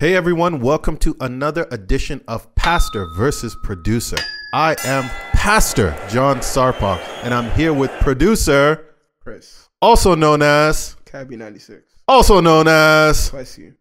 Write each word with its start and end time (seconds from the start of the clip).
Hey 0.00 0.16
everyone, 0.16 0.60
welcome 0.60 0.96
to 0.96 1.14
another 1.20 1.68
edition 1.70 2.24
of 2.26 2.54
Pastor 2.54 3.04
versus 3.18 3.54
Producer. 3.62 4.16
I 4.54 4.74
am 4.86 5.10
Pastor 5.34 5.94
Jon 6.08 6.38
Sarpong, 6.38 6.98
and 7.22 7.34
I'm 7.34 7.50
here 7.50 7.74
with 7.74 7.90
producer, 8.00 8.94
Chris. 9.20 9.68
also 9.82 10.14
known 10.14 10.40
as, 10.40 10.96
CABBIE 11.04 11.36
96. 11.36 11.82
also 12.08 12.40
known 12.40 12.66
as 12.66 13.28
Bless 13.28 13.58
you. 13.58 13.74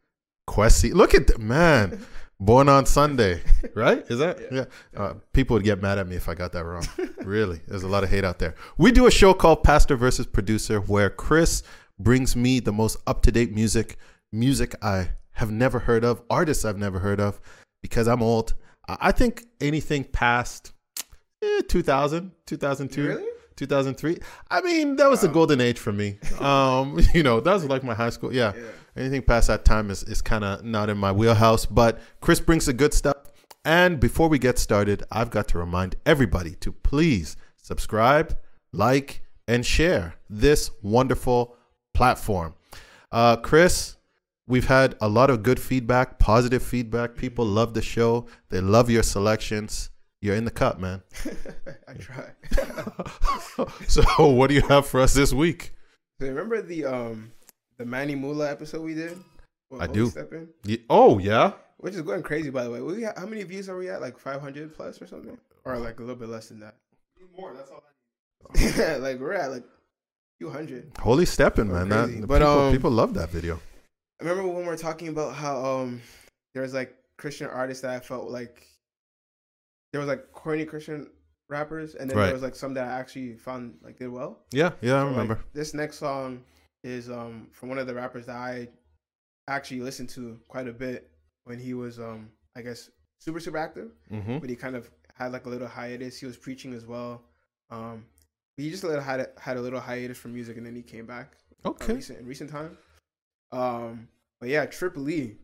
Kwesi. 0.45 0.93
Look 0.93 1.15
at 1.15 1.27
the 1.27 1.39
man, 1.39 2.05
born 2.37 2.67
on 2.67 2.85
Sunday, 2.85 3.41
right? 3.73 4.05
Is 4.09 4.19
that 4.19 4.39
yeah? 4.51 4.65
Uh, 4.93 5.13
people 5.31 5.53
would 5.53 5.63
get 5.63 5.81
mad 5.81 5.99
at 5.99 6.05
me 6.09 6.17
if 6.17 6.27
I 6.27 6.33
got 6.33 6.51
that 6.51 6.65
wrong. 6.65 6.85
really, 7.23 7.61
there's 7.65 7.83
a 7.83 7.87
lot 7.87 8.03
of 8.03 8.09
hate 8.09 8.25
out 8.25 8.39
there. 8.39 8.55
We 8.77 8.91
do 8.91 9.07
a 9.07 9.11
show 9.11 9.33
called 9.33 9.63
Pastor 9.63 9.95
versus 9.95 10.25
Producer, 10.25 10.81
where 10.81 11.09
Chris 11.09 11.63
brings 11.97 12.35
me 12.35 12.59
the 12.59 12.73
most 12.73 12.97
up 13.07 13.21
to 13.21 13.31
date 13.31 13.55
music, 13.55 13.95
music 14.33 14.75
I 14.83 15.11
have 15.39 15.51
never 15.51 15.79
heard 15.79 16.03
of, 16.03 16.21
artists 16.29 16.65
I've 16.65 16.77
never 16.77 16.99
heard 16.99 17.21
of, 17.21 17.39
because 17.81 18.07
I'm 18.09 18.21
old. 18.21 18.53
I 18.87 19.13
think 19.13 19.45
anything 19.61 20.03
past 20.03 20.73
eh, 21.41 21.61
2000, 21.67 22.31
2002. 22.45 23.07
Really? 23.07 23.25
2003. 23.55 24.17
I 24.51 24.61
mean, 24.61 24.97
that 24.97 25.09
was 25.09 25.21
the 25.21 25.29
golden 25.29 25.61
age 25.61 25.79
for 25.79 25.93
me. 25.93 26.19
Um, 26.39 26.99
you 27.13 27.23
know, 27.23 27.39
that 27.41 27.53
was 27.53 27.65
like 27.65 27.83
my 27.83 27.93
high 27.93 28.09
school. 28.09 28.33
Yeah. 28.33 28.53
Yeah. 28.55 28.63
Anything 28.95 29.21
past 29.21 29.47
that 29.47 29.65
time 29.65 29.89
is, 29.91 30.03
is 30.03 30.21
kind 30.21 30.43
of 30.43 30.63
not 30.63 30.89
in 30.89 30.97
my 30.97 31.11
wheelhouse, 31.11 31.65
but 31.65 31.99
Chris 32.21 32.39
brings 32.39 32.65
the 32.65 32.73
good 32.73 32.93
stuff. 32.93 33.17
And 33.63 33.99
before 33.99 34.29
we 34.29 34.39
get 34.39 34.57
started, 34.57 35.03
I've 35.11 35.29
got 35.29 35.47
to 35.49 35.57
remind 35.57 35.95
everybody 36.05 36.55
to 36.55 36.71
please 36.71 37.37
subscribe, 37.57 38.37
like, 38.71 39.21
and 39.47 39.65
share 39.65 40.15
this 40.29 40.71
wonderful 40.81 41.55
platform. 41.93 42.55
Uh, 43.11 43.35
Chris, 43.37 43.97
we've 44.49 44.67
had 44.67 44.95
a 44.99 45.07
lot 45.07 45.29
of 45.29 45.41
good 45.43 45.59
feedback, 45.61 46.19
positive 46.19 46.61
feedback. 46.61 47.15
People 47.15 47.45
love 47.45 47.73
the 47.73 47.81
show, 47.81 48.25
they 48.49 48.59
love 48.59 48.89
your 48.89 49.03
selections. 49.03 49.89
You're 50.21 50.35
in 50.35 50.43
the 50.43 50.51
cup, 50.51 50.79
man. 50.81 51.01
I 51.87 51.93
try. 51.93 52.31
so, 53.87 54.03
what 54.27 54.47
do 54.49 54.53
you 54.55 54.61
have 54.67 54.85
for 54.85 54.99
us 54.99 55.13
this 55.13 55.31
week? 55.31 55.73
so 56.19 56.27
remember 56.27 56.61
the 56.61 56.83
um 56.83 57.31
the 57.77 57.85
Manny 57.85 58.15
Mula 58.15 58.51
episode 58.51 58.81
we 58.81 58.93
did? 58.93 59.17
With 59.69 59.81
I 59.81 59.87
do. 59.87 60.07
Steppin'? 60.09 60.49
Ye- 60.65 60.83
Oh, 60.89 61.19
yeah. 61.19 61.53
Which 61.77 61.93
is 61.95 62.01
going 62.01 62.23
crazy, 62.23 62.49
by 62.49 62.65
the 62.65 62.71
way. 62.71 62.81
We, 62.81 63.03
how 63.03 63.25
many 63.25 63.43
views 63.43 63.69
are 63.69 63.77
we 63.77 63.89
at? 63.89 64.01
Like 64.01 64.19
500 64.19 64.75
plus 64.75 65.01
or 65.01 65.07
something? 65.07 65.37
Or 65.63 65.77
like 65.77 65.99
a 65.99 66.01
little 66.01 66.17
bit 66.17 66.27
less 66.27 66.49
than 66.49 66.59
that? 66.59 66.75
More. 67.37 67.53
That's 67.53 67.71
all. 67.71 67.83
Yeah, 68.55 68.97
like 68.99 69.19
we're 69.19 69.33
at 69.33 69.51
like 69.51 69.61
a 69.63 70.37
few 70.39 70.49
hundred. 70.49 70.91
Holy 70.99 71.25
stepping, 71.25 71.71
man. 71.71 71.87
That, 71.87 72.27
But, 72.27 72.39
people, 72.39 72.59
um, 72.59 72.71
people 72.73 72.91
love 72.91 73.13
that 73.13 73.29
video. 73.29 73.61
I 74.19 74.25
remember 74.25 74.47
when 74.47 74.57
we 74.63 74.67
were 74.67 74.77
talking 74.77 75.07
about 75.07 75.33
how 75.35 75.63
um 75.63 76.01
there 76.53 76.63
was 76.63 76.73
like 76.73 76.95
Christian 77.17 77.47
artists 77.47 77.81
that 77.81 77.91
I 77.91 77.99
felt 77.99 78.29
like 78.29 78.67
there 79.91 79.99
was 79.99 80.07
like 80.09 80.31
corny 80.31 80.65
Christian 80.65 81.09
rappers, 81.49 81.95
and 81.95 82.09
then 82.09 82.17
Right. 82.17 82.25
there 82.25 82.33
was 82.33 82.43
like 82.43 82.55
some 82.55 82.73
that 82.75 82.87
I 82.87 82.99
actually 82.99 83.35
found 83.35 83.77
like 83.81 83.97
did 83.97 84.09
well. 84.09 84.39
Yeah, 84.51 84.71
yeah, 84.81 84.95
I 84.95 84.99
So, 84.99 85.05
like, 85.05 85.11
remember. 85.11 85.39
this 85.53 85.73
next 85.73 85.97
song 85.97 86.43
is 86.83 87.09
um 87.09 87.47
from 87.51 87.69
one 87.69 87.77
of 87.77 87.87
the 87.87 87.93
rappers 87.95 88.25
that 88.27 88.35
I 88.35 88.67
actually 89.47 89.81
listened 89.81 90.09
to 90.09 90.39
quite 90.47 90.67
a 90.67 90.73
bit 90.73 91.09
when 91.45 91.59
he 91.59 91.73
was 91.73 91.99
um 91.99 92.29
I 92.55 92.61
guess 92.61 92.89
super 93.19 93.39
super 93.39 93.57
active, 93.57 93.91
hmm 94.09 94.37
but 94.39 94.49
he 94.49 94.55
kind 94.55 94.75
of 94.75 94.89
had 95.15 95.31
like 95.31 95.45
a 95.45 95.49
little 95.49 95.67
hiatus. 95.67 96.19
He 96.19 96.25
was 96.25 96.37
preaching 96.37 96.73
as 96.73 96.85
well. 96.85 97.21
Um, 97.71 98.05
he 98.57 98.69
just 98.69 98.83
a 98.83 98.87
little 98.87 99.03
had 99.03 99.19
a, 99.21 99.27
had 99.39 99.57
a 99.57 99.61
little 99.61 99.79
hiatus 99.79 100.17
from 100.17 100.33
music, 100.33 100.57
and 100.57 100.65
then 100.65 100.75
he 100.75 100.81
came 100.81 101.05
back 101.05 101.33
uh, 101.65 101.69
Okay. 101.69 101.93
recent 101.93 102.19
in 102.19 102.25
recent 102.25 102.49
time. 102.49 102.77
Um, 103.51 104.07
but 104.39 104.49
yeah, 104.49 104.65
Triple 104.65 105.09
E. 105.09 105.35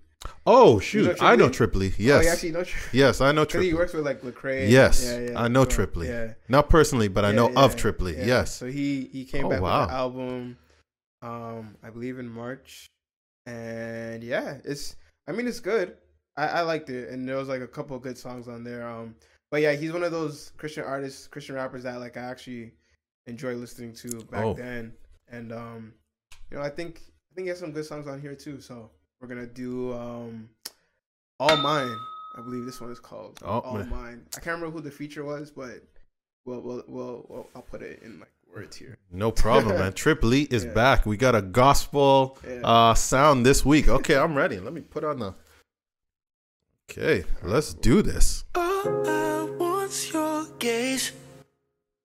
Oh, 0.48 0.80
shoot. 0.80 1.06
know 1.22 1.28
I 1.28 1.36
know 1.36 1.50
Trip 1.50 1.76
Lee? 1.76 1.90
Tripoli. 1.92 2.06
Oh, 2.08 2.18
Yes. 2.18 2.24
you 2.26 2.30
actually 2.32 2.52
know 2.52 2.64
Triple 2.64 2.90
yes, 3.00 3.22
I 3.22 3.32
know 3.32 3.46
Because 3.46 3.64
he 3.64 3.74
works 3.76 3.94
with 3.94 4.06
like 4.06 4.22
Lecrae. 4.22 4.70
Yes, 4.70 5.04
yeah, 5.06 5.20
yeah. 5.32 5.40
I 5.42 5.48
know 5.48 5.64
so, 5.66 5.70
Trip 5.70 5.96
Lee. 5.96 6.08
Yeah, 6.08 6.34
Not 6.50 6.70
personally, 6.70 7.08
but 7.10 7.26
I 7.26 7.32
know 7.32 7.50
yeah, 7.52 7.60
of 7.64 7.76
Trip 7.76 8.02
Lee. 8.02 8.16
yeah. 8.18 8.26
Yes. 8.26 8.56
So 8.56 8.66
he 8.66 9.10
he 9.12 9.24
came 9.26 9.46
Oh, 9.46 9.50
back 9.50 9.62
wow. 9.62 9.82
with 9.82 9.90
the 9.90 9.96
album, 9.96 10.58
um, 11.22 11.76
I 11.84 11.90
believe 11.92 12.18
in 12.18 12.28
March, 12.30 12.88
and 13.46 14.24
yeah, 14.24 14.58
it's. 14.64 14.96
I 15.28 15.32
mean, 15.32 15.48
it's 15.48 15.60
good. 15.60 15.98
I, 16.38 16.48
I 16.48 16.62
liked 16.62 16.90
it, 16.90 17.10
and 17.10 17.28
there 17.28 17.38
was 17.38 17.48
like 17.48 17.62
a 17.62 17.68
couple 17.68 17.96
of 17.96 18.02
good 18.04 18.18
songs 18.18 18.48
on 18.48 18.64
there. 18.64 18.88
Um, 18.88 19.16
but 19.52 19.62
yeah, 19.62 19.74
he's 19.74 19.92
one 19.92 20.04
of 20.04 20.12
those 20.12 20.52
Christian 20.58 20.84
artists, 20.84 21.28
Christian 21.28 21.56
rappers 21.56 21.84
that 21.84 22.00
like 22.00 22.18
I 22.18 22.22
actually 22.22 22.74
enjoy 23.28 23.54
listening 23.56 23.94
to 23.96 24.20
back 24.32 24.44
Oh. 24.44 24.54
then, 24.54 24.94
and 25.30 25.52
um, 25.54 25.94
you 26.52 26.58
know, 26.58 26.64
I 26.64 26.70
think 26.70 27.02
I 27.36 27.38
think 27.38 27.48
he 27.48 27.50
has 27.50 27.60
some 27.60 27.74
good 27.74 27.86
songs 27.86 28.08
on 28.08 28.22
here 28.22 28.34
too. 28.34 28.62
So 28.62 28.90
we're 29.20 29.28
gonna 29.28 29.46
do 29.46 29.92
um, 29.92 30.48
All 31.38 31.58
Mine. 31.58 31.94
I 32.38 32.42
believe 32.42 32.64
this 32.66 32.80
one 32.80 32.92
is 32.92 33.00
called 33.00 33.38
Oh, 33.44 33.60
All 33.60 33.74
man. 33.78 33.90
Mine. 33.90 34.26
I 34.38 34.40
can't 34.40 34.56
remember 34.56 34.70
who 34.72 34.80
the 34.82 34.90
feature 34.90 35.26
was, 35.26 35.52
but 35.52 35.84
we'll 36.46 36.62
we'll 36.62 36.84
we'll, 36.88 37.26
we'll 37.28 37.50
I'll 37.54 37.62
put 37.62 37.82
it 37.82 38.02
in 38.04 38.22
like 38.22 38.32
words 38.56 38.78
here. 38.78 38.98
No 39.12 39.32
problem, 39.32 39.78
man. 39.78 39.92
Trip 40.04 40.24
Lee 40.24 40.44
is 40.50 40.64
Yeah. 40.64 40.72
back. 40.72 41.06
We 41.06 41.18
got 41.18 41.36
a 41.36 41.42
gospel 41.42 42.38
Yeah. 42.48 42.62
uh, 42.64 42.94
sound 42.94 43.46
this 43.46 43.66
week. 43.66 43.90
Okay, 43.90 44.16
I'm 44.16 44.34
ready. 44.34 44.58
Let 44.62 44.72
me 44.72 44.80
put 44.80 45.04
on 45.04 45.20
the. 45.20 45.36
Okay, 46.90 47.26
let's 47.44 47.74
do 47.74 48.02
this. 48.02 48.46
All 48.56 49.10
I 49.10 49.50
want's 49.60 50.14
your 50.14 50.46
gaze. 50.58 51.12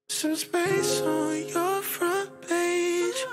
Some 0.09 0.35
space 0.35 1.01
on 1.03 1.47
your 1.47 1.83
front 1.83 2.43
page. 2.49 3.27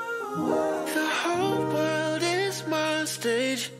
Stage. 3.27 3.71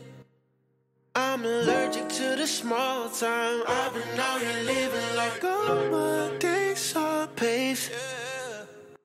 I'm 1.14 1.42
allergic 1.42 2.06
to 2.20 2.36
the 2.36 2.46
small 2.46 3.08
time. 3.08 3.62
I've 3.66 3.94
been 3.94 4.20
out 4.20 4.40
here 4.42 4.62
living 4.74 5.10
like 5.16 5.42
all 5.42 5.76
my 5.96 6.36
days 6.38 6.94
are 6.94 7.26
paved. 7.28 7.90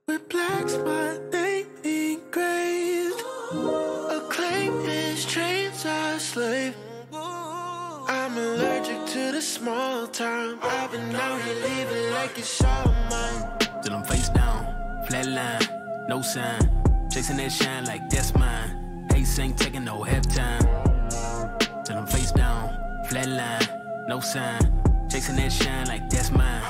With 0.08 0.28
blacks, 0.28 0.76
my 0.90 1.18
name 1.32 1.68
engraved. 1.84 3.22
Acclaim 4.18 4.74
is 4.86 5.24
chains 5.24 5.86
I 5.86 6.18
slave. 6.18 6.76
I'm 8.20 8.36
allergic 8.38 9.00
to 9.14 9.24
the 9.38 9.42
small 9.42 10.08
time. 10.08 10.60
I've 10.62 10.92
been 10.92 11.16
out 11.16 11.42
here 11.42 11.60
living 11.72 12.08
like 12.18 12.38
it's 12.38 12.62
all 12.62 12.92
mine. 13.10 13.44
Till 13.82 13.94
I'm 13.96 14.04
face 14.04 14.28
down, 14.28 14.60
flatline, 15.08 15.66
no 16.10 16.22
sign. 16.22 16.64
Chasing 17.14 17.38
that 17.38 17.52
shine 17.52 17.86
like 17.86 18.10
that's 18.10 18.34
mine. 18.36 18.83
Ace 19.34 19.40
ain't 19.40 19.58
taking 19.58 19.84
no 19.84 20.04
half 20.04 20.28
time. 20.28 20.62
Till 21.84 21.98
I'm 21.98 22.06
face 22.06 22.32
down, 22.32 22.70
flatline, 23.10 24.08
no 24.08 24.20
sign. 24.20 24.62
Chasing 25.10 25.38
that 25.38 25.52
shine 25.52 25.88
like 25.88 26.08
that's 26.08 26.30
mine. 26.30 26.62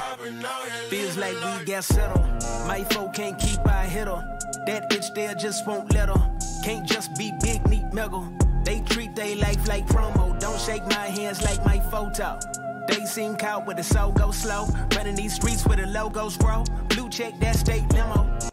Feels 0.89 1.17
like 1.17 1.35
we 1.43 1.65
got 1.65 1.83
settled. 1.83 2.25
My 2.65 2.85
folk 2.85 3.11
can't 3.15 3.37
keep 3.37 3.59
our 3.67 3.83
hitter. 3.83 4.23
That 4.65 4.89
bitch 4.89 5.13
there 5.13 5.35
just 5.35 5.67
won't 5.67 5.93
let 5.93 6.07
her. 6.07 6.37
Can't 6.63 6.87
just 6.87 7.17
be 7.17 7.33
big, 7.41 7.67
neat, 7.67 7.91
mega. 7.91 8.21
They 8.63 8.79
treat 8.79 9.13
they 9.13 9.35
life 9.35 9.67
like 9.67 9.85
promo. 9.87 10.39
Don't 10.39 10.57
shake 10.57 10.85
my 10.85 11.07
hands 11.07 11.43
like 11.43 11.65
my 11.65 11.81
photo. 11.91 12.39
They 12.87 13.05
seem 13.05 13.35
caught 13.35 13.67
with 13.67 13.75
the 13.75 13.83
soul 13.83 14.13
go 14.13 14.31
slow. 14.31 14.67
Running 14.95 15.15
these 15.15 15.33
streets 15.33 15.65
where 15.65 15.75
the 15.75 15.87
logos 15.87 16.37
grow. 16.37 16.63
Blue 16.87 17.09
check 17.09 17.37
that 17.41 17.57
state 17.57 17.91
limo. 17.91 18.52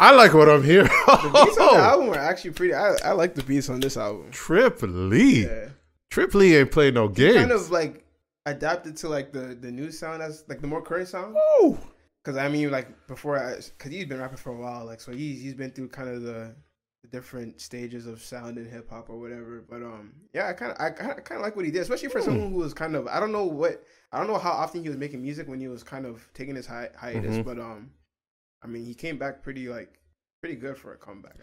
I 0.00 0.14
like 0.14 0.34
what 0.34 0.48
I'm 0.48 0.62
hearing. 0.62 0.88
The 1.06 1.30
beats 1.44 1.58
on 1.58 1.74
the 1.74 1.80
album 1.82 2.08
are 2.10 2.18
actually 2.18 2.52
pretty. 2.52 2.74
I, 2.74 2.94
I 3.04 3.12
like 3.12 3.34
the 3.34 3.42
beats 3.42 3.68
on 3.68 3.80
this 3.80 3.96
album. 3.96 4.30
Trip 4.30 4.78
Lee. 4.82 5.44
Yeah. 5.46 5.68
Trip 6.10 6.34
Lee 6.34 6.56
ain't 6.56 6.70
playing 6.70 6.94
no 6.94 7.08
games. 7.08 7.36
Kind 7.36 7.50
of 7.52 7.70
like 7.70 8.04
adapted 8.46 8.96
to 8.98 9.08
like 9.08 9.32
the 9.32 9.56
the 9.60 9.70
new 9.70 9.90
sound 9.90 10.22
as 10.22 10.44
like 10.48 10.60
the 10.60 10.66
more 10.66 10.82
current 10.82 11.08
sound. 11.08 11.34
Woo! 11.60 11.78
Because 12.24 12.36
I 12.38 12.48
mean, 12.48 12.70
like 12.70 13.06
before, 13.06 13.38
I, 13.38 13.56
because 13.56 13.92
he's 13.92 14.04
been 14.06 14.18
rapping 14.20 14.36
for 14.36 14.50
a 14.50 14.56
while, 14.56 14.84
like 14.84 15.00
so 15.00 15.12
he's 15.12 15.40
he's 15.42 15.54
been 15.54 15.70
through 15.70 15.88
kind 15.88 16.08
of 16.08 16.22
the, 16.22 16.54
the 17.02 17.08
different 17.08 17.60
stages 17.60 18.06
of 18.06 18.20
sound 18.22 18.58
in 18.58 18.68
hip 18.68 18.88
hop 18.90 19.08
or 19.10 19.18
whatever. 19.18 19.64
But 19.68 19.82
um, 19.82 20.12
yeah, 20.32 20.48
I 20.48 20.52
kind 20.52 20.72
of 20.72 20.80
I 20.80 20.90
kind 20.90 21.38
of 21.38 21.40
like 21.40 21.56
what 21.56 21.64
he 21.64 21.70
did, 21.70 21.82
especially 21.82 22.08
for 22.08 22.20
someone 22.20 22.50
who 22.52 22.58
was 22.58 22.74
kind 22.74 22.94
of 22.96 23.06
I 23.08 23.20
don't 23.20 23.32
know 23.32 23.44
what 23.44 23.82
I 24.12 24.18
don't 24.18 24.26
know 24.28 24.38
how 24.38 24.52
often 24.52 24.82
he 24.82 24.88
was 24.88 24.98
making 24.98 25.22
music 25.22 25.48
when 25.48 25.60
he 25.60 25.68
was 25.68 25.82
kind 25.82 26.04
of 26.06 26.26
taking 26.34 26.54
his 26.56 26.66
hi- 26.66 26.90
hiatus, 26.96 27.36
Mhm. 27.38 27.44
but 27.44 27.58
um, 27.60 27.90
I 28.66 28.68
mean 28.68 28.84
he 28.84 28.94
came 28.94 29.16
back 29.16 29.42
pretty 29.42 29.68
like 29.68 30.00
pretty 30.42 30.56
good 30.56 30.76
for 30.76 30.92
a 30.92 30.96
comeback. 30.96 31.36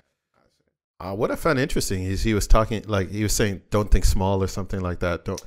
Uh, 1.00 1.16
what 1.16 1.32
I 1.32 1.36
found 1.36 1.60
interesting 1.60 2.04
is 2.04 2.22
he 2.22 2.34
was 2.34 2.48
talking 2.48 2.84
like 2.88 3.10
he 3.10 3.24
was 3.24 3.34
saying, 3.34 3.62
"Don't 3.70 3.90
think 3.90 4.06
small" 4.06 4.44
or 4.44 4.48
something 4.48 4.82
like 4.82 5.00
that. 5.00 5.26
Don't. 5.26 5.42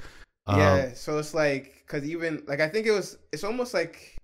Um, 0.46 0.58
yeah, 0.58 0.92
so 0.94 1.18
it's 1.18 1.34
like 1.34 1.84
because 1.86 2.08
even 2.08 2.42
like 2.46 2.60
I 2.60 2.68
think 2.68 2.86
it 2.86 2.92
was 2.92 3.18
it's 3.32 3.44
almost 3.44 3.74
like, 3.74 4.16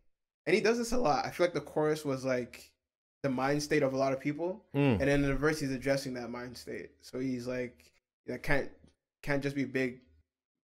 and 0.46 0.54
he 0.54 0.60
does 0.60 0.78
this 0.78 0.92
a 0.92 0.98
lot. 0.98 1.26
I 1.26 1.30
feel 1.30 1.46
like 1.46 1.54
the 1.54 1.60
chorus 1.60 2.04
was 2.04 2.24
like 2.24 2.70
the 3.22 3.28
mind 3.28 3.62
state 3.62 3.82
of 3.82 3.92
a 3.92 3.96
lot 3.96 4.12
of 4.12 4.20
people, 4.20 4.64
mm, 4.74 4.92
and 4.92 5.00
then 5.00 5.22
in 5.22 5.22
the 5.22 5.34
verse 5.34 5.60
he's 5.60 5.72
addressing 5.72 6.14
that 6.14 6.30
mind 6.30 6.56
state. 6.56 6.90
So 7.02 7.18
he's 7.18 7.46
like, 7.46 7.92
that 8.26 8.42
can't 8.42 8.70
can't 9.22 9.42
just 9.42 9.56
be 9.56 9.64
big, 9.64 10.00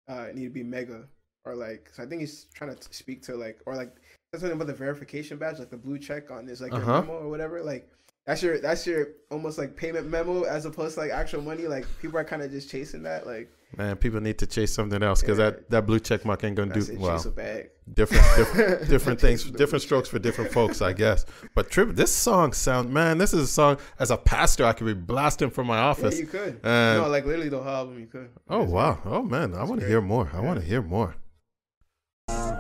uh, 0.07 0.27
need 0.33 0.45
to 0.45 0.49
be 0.49 0.63
mega 0.63 1.03
or 1.45 1.55
like. 1.55 1.89
So 1.93 2.03
I 2.03 2.05
think 2.05 2.21
he's 2.21 2.47
trying 2.53 2.75
to 2.75 2.93
speak 2.93 3.21
to 3.23 3.35
like 3.35 3.59
or 3.65 3.75
like 3.75 3.95
said 4.39 4.49
something 4.49 4.57
about 4.61 4.67
the 4.67 4.73
verification 4.77 5.37
badge, 5.37 5.59
like 5.59 5.69
the 5.69 5.77
blue 5.77 5.97
check 5.99 6.31
on 6.31 6.45
this 6.45 6.61
like 6.61 6.73
Uh-huh. 6.73 7.01
memo 7.01 7.13
or 7.13 7.29
whatever. 7.29 7.61
Like 7.63 7.89
That's 8.25 8.43
your 8.43 8.59
that's 8.59 8.85
your 8.85 9.07
almost 9.31 9.57
like 9.57 9.75
payment 9.75 10.07
memo 10.07 10.43
as 10.43 10.65
opposed 10.65 10.95
to 10.95 11.01
like 11.01 11.11
actual 11.11 11.41
money. 11.41 11.67
Like 11.67 11.85
people 12.01 12.17
are 12.19 12.23
kind 12.25 12.41
of 12.41 12.51
just 12.51 12.69
chasing 12.69 13.03
that. 13.03 13.25
Like 13.25 13.49
Man, 13.77 13.97
people 13.97 14.21
need 14.21 14.37
to 14.39 14.47
chase 14.47 14.73
something 14.73 15.01
else 15.03 15.19
because 15.21 15.39
Yeah. 15.39 15.49
that, 15.51 15.69
that 15.69 15.85
blue 15.85 15.99
check 15.99 16.23
mark 16.25 16.43
ain't 16.45 16.55
gonna 16.55 16.73
that's 16.73 16.87
do 16.87 16.93
it, 16.93 16.99
well. 16.99 17.17
chase 17.17 17.25
a 17.25 17.31
bag. 17.31 17.69
Different, 17.93 18.23
different, 18.37 18.89
different 18.93 19.21
things, 19.21 19.43
different 19.51 19.81
strokes 19.81 20.07
for 20.09 20.19
different 20.19 20.51
folks, 20.57 20.81
I 20.81 20.91
guess. 20.93 21.25
But 21.55 21.69
trip, 21.69 21.95
this 21.95 22.13
song 22.13 22.51
sound 22.53 22.93
man. 22.93 23.17
This 23.17 23.33
is 23.33 23.41
a 23.41 23.47
song 23.47 23.77
as 23.99 24.11
a 24.11 24.17
pastor 24.17 24.65
I 24.65 24.73
could 24.73 24.87
be 24.87 24.93
blasting 24.93 25.49
from 25.49 25.67
my 25.67 25.77
Yeah, 25.77 25.85
office. 25.85 26.19
you 26.19 26.27
could. 26.27 26.59
And- 26.63 27.01
no, 27.01 27.07
like 27.09 27.25
literally 27.25 27.49
the 27.49 27.59
whole 27.59 27.73
album, 27.81 27.99
you 27.99 28.07
could. 28.07 28.29
oh 28.49 28.63
wow, 28.63 28.99
oh 29.05 29.21
man, 29.21 29.53
I 29.53 29.63
want 29.63 29.79
to 29.81 29.87
hear 29.87 30.01
more. 30.01 30.29
I 30.33 30.39
want 30.41 30.59
to 30.59 30.65
hear 30.65 30.81
more. 30.81 31.15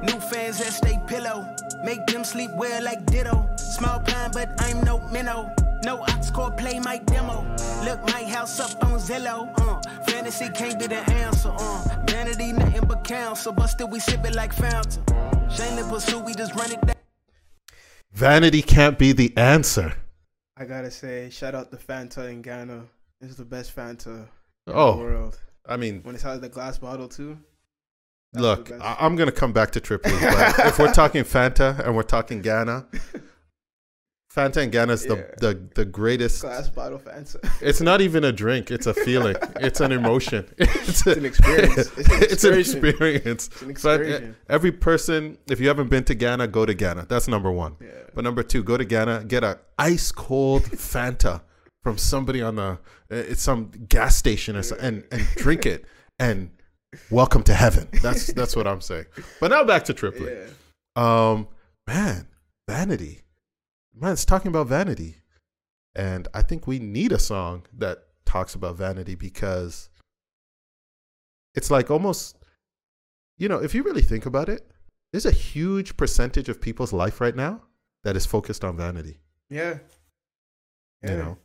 New 0.03 0.19
fans 0.19 0.59
that 0.59 0.73
stay 0.73 0.99
pillow. 1.07 1.45
Make 1.83 2.05
them 2.07 2.23
sleep 2.23 2.51
well 2.55 2.83
like 2.83 3.05
ditto. 3.05 3.47
Small 3.57 3.99
pine, 3.99 4.31
but 4.31 4.49
I'm 4.59 4.81
no 4.81 4.99
minnow. 5.09 5.51
No 5.83 6.01
ox 6.01 6.31
core 6.31 6.51
play 6.51 6.79
my 6.79 6.97
demo. 6.99 7.43
Look 7.83 8.01
my 8.07 8.23
house 8.23 8.59
up 8.59 8.83
on 8.83 8.99
Zillow. 8.99 9.51
Uh, 9.59 9.81
fantasy 10.05 10.49
can't 10.49 10.79
be 10.79 10.87
the 10.87 10.97
answer. 11.11 11.51
Uh, 11.57 12.03
vanity 12.07 12.51
nothing 12.51 12.85
but 12.87 13.03
counsel. 13.03 13.53
But 13.53 13.67
still 13.67 13.87
we 13.87 13.99
sip 13.99 14.25
it 14.25 14.35
like 14.35 14.53
fountain. 14.53 15.03
Shameless 15.49 15.87
pursuit, 15.89 16.25
we 16.25 16.33
just 16.33 16.53
run 16.55 16.71
it 16.71 16.81
down. 16.81 16.95
Vanity 18.11 18.61
can't 18.61 18.97
be 18.97 19.11
the 19.13 19.31
answer. 19.37 19.93
I 20.57 20.65
gotta 20.65 20.89
say, 20.89 21.29
shout 21.29 21.53
out 21.53 21.69
to 21.71 21.77
Fanta 21.77 22.29
in 22.29 22.41
Ghana. 22.41 22.83
This 23.21 23.29
is 23.31 23.37
the 23.37 23.45
best 23.45 23.75
Fanta 23.75 24.07
in 24.07 24.27
the 24.65 24.73
Oh, 24.73 24.97
world. 24.97 25.39
I 25.65 25.77
mean, 25.77 26.01
When 26.03 26.15
it's 26.15 26.25
out 26.25 26.35
of 26.35 26.41
the 26.41 26.49
glass 26.49 26.77
bottle 26.79 27.07
too. 27.07 27.37
Look. 28.39 28.71
I, 28.81 28.97
I'm 28.99 29.15
gonna 29.15 29.31
come 29.31 29.53
back 29.53 29.71
to 29.71 29.79
Trip 29.79 30.05
Lee, 30.05 30.11
but 30.21 30.59
if 30.67 30.79
we're 30.79 30.93
talking 30.93 31.23
Fanta 31.23 31.79
and 31.85 31.95
we're 31.95 32.03
talking 32.03 32.41
Ghana, 32.41 32.87
Fanta 34.33 34.57
and 34.57 34.71
Ghana 34.71 34.93
is 34.93 35.03
the, 35.05 35.15
Yeah. 35.15 35.23
the 35.39 35.69
the 35.75 35.85
greatest. 35.85 36.41
glass 36.41 36.69
bottle 36.69 36.99
Fanta. 36.99 37.37
It's 37.61 37.81
not 37.81 38.01
even 38.01 38.23
a 38.23 38.31
drink; 38.31 38.69
it's 38.69 38.85
a 38.85 38.93
feeling. 38.93 39.35
it's 39.59 39.79
an 39.81 39.91
emotion. 39.91 40.47
It's, 40.59 41.05
an 41.07 41.25
experience. 41.25 41.77
It's 41.97 42.09
an 42.09 42.23
It's 42.31 42.43
an 42.43 42.53
experience. 42.57 43.49
It's 43.61 43.83
an 43.85 44.13
uh, 44.13 44.33
every 44.49 44.71
person, 44.71 45.37
if 45.49 45.59
you 45.59 45.67
haven't 45.67 45.89
been 45.89 46.03
to 46.05 46.15
Ghana, 46.15 46.47
go 46.47 46.65
to 46.65 46.73
Ghana. 46.73 47.07
That's 47.09 47.27
number 47.27 47.51
one. 47.51 47.75
Yeah. 47.81 47.87
But 48.13 48.23
number 48.23 48.41
two, 48.43 48.63
go 48.63 48.77
to 48.77 48.85
Ghana, 48.85 49.25
get 49.25 49.43
a 49.43 49.59
ice 49.77 50.11
cold 50.11 50.63
Fanta 50.63 51.41
from 51.83 51.97
somebody 51.97 52.41
on 52.41 52.55
the 52.55 52.63
uh, 52.63 52.77
it's 53.09 53.41
some 53.41 53.71
gas 53.89 54.15
station 54.15 54.55
or 54.55 54.63
so, 54.63 54.75
and 54.79 55.03
and 55.11 55.25
drink 55.35 55.65
it 55.65 55.85
and 56.19 56.49
welcome 57.11 57.43
to 57.43 57.53
heaven. 57.53 57.87
That's 58.01 58.27
that's 58.33 58.55
what 58.55 58.67
I'm 58.67 58.81
saying. 58.81 59.05
But 59.39 59.51
now 59.51 59.63
back 59.63 59.85
to 59.85 59.93
Trip 59.93 60.19
Lee. 60.19 60.33
Yeah. 60.33 60.47
Um, 60.95 61.47
man, 61.85 62.27
vanity. 62.67 63.21
Man, 63.93 64.13
it's 64.13 64.25
talking 64.25 64.49
about 64.49 64.67
vanity, 64.67 65.17
and 65.95 66.27
I 66.33 66.41
think 66.41 66.67
we 66.67 66.79
need 66.79 67.11
a 67.11 67.19
song 67.19 67.65
that 67.77 67.99
talks 68.25 68.55
about 68.55 68.75
vanity 68.75 69.15
because 69.15 69.89
it's 71.55 71.71
like 71.71 71.89
almost, 71.89 72.37
you 73.37 73.47
know, 73.47 73.57
if 73.57 73.73
you 73.73 73.81
really 73.81 74.01
think 74.01 74.25
about 74.25 74.49
it, 74.49 74.69
there's 75.11 75.25
a 75.25 75.31
huge 75.31 75.97
percentage 75.97 76.49
of 76.49 76.61
people's 76.61 76.93
life 76.93 77.19
right 77.19 77.35
now 77.35 77.61
that 78.03 78.15
is 78.15 78.25
focused 78.25 78.63
on 78.63 78.77
vanity. 78.77 79.19
Yeah. 79.49 79.79
You 81.03 81.15
know, 81.15 81.37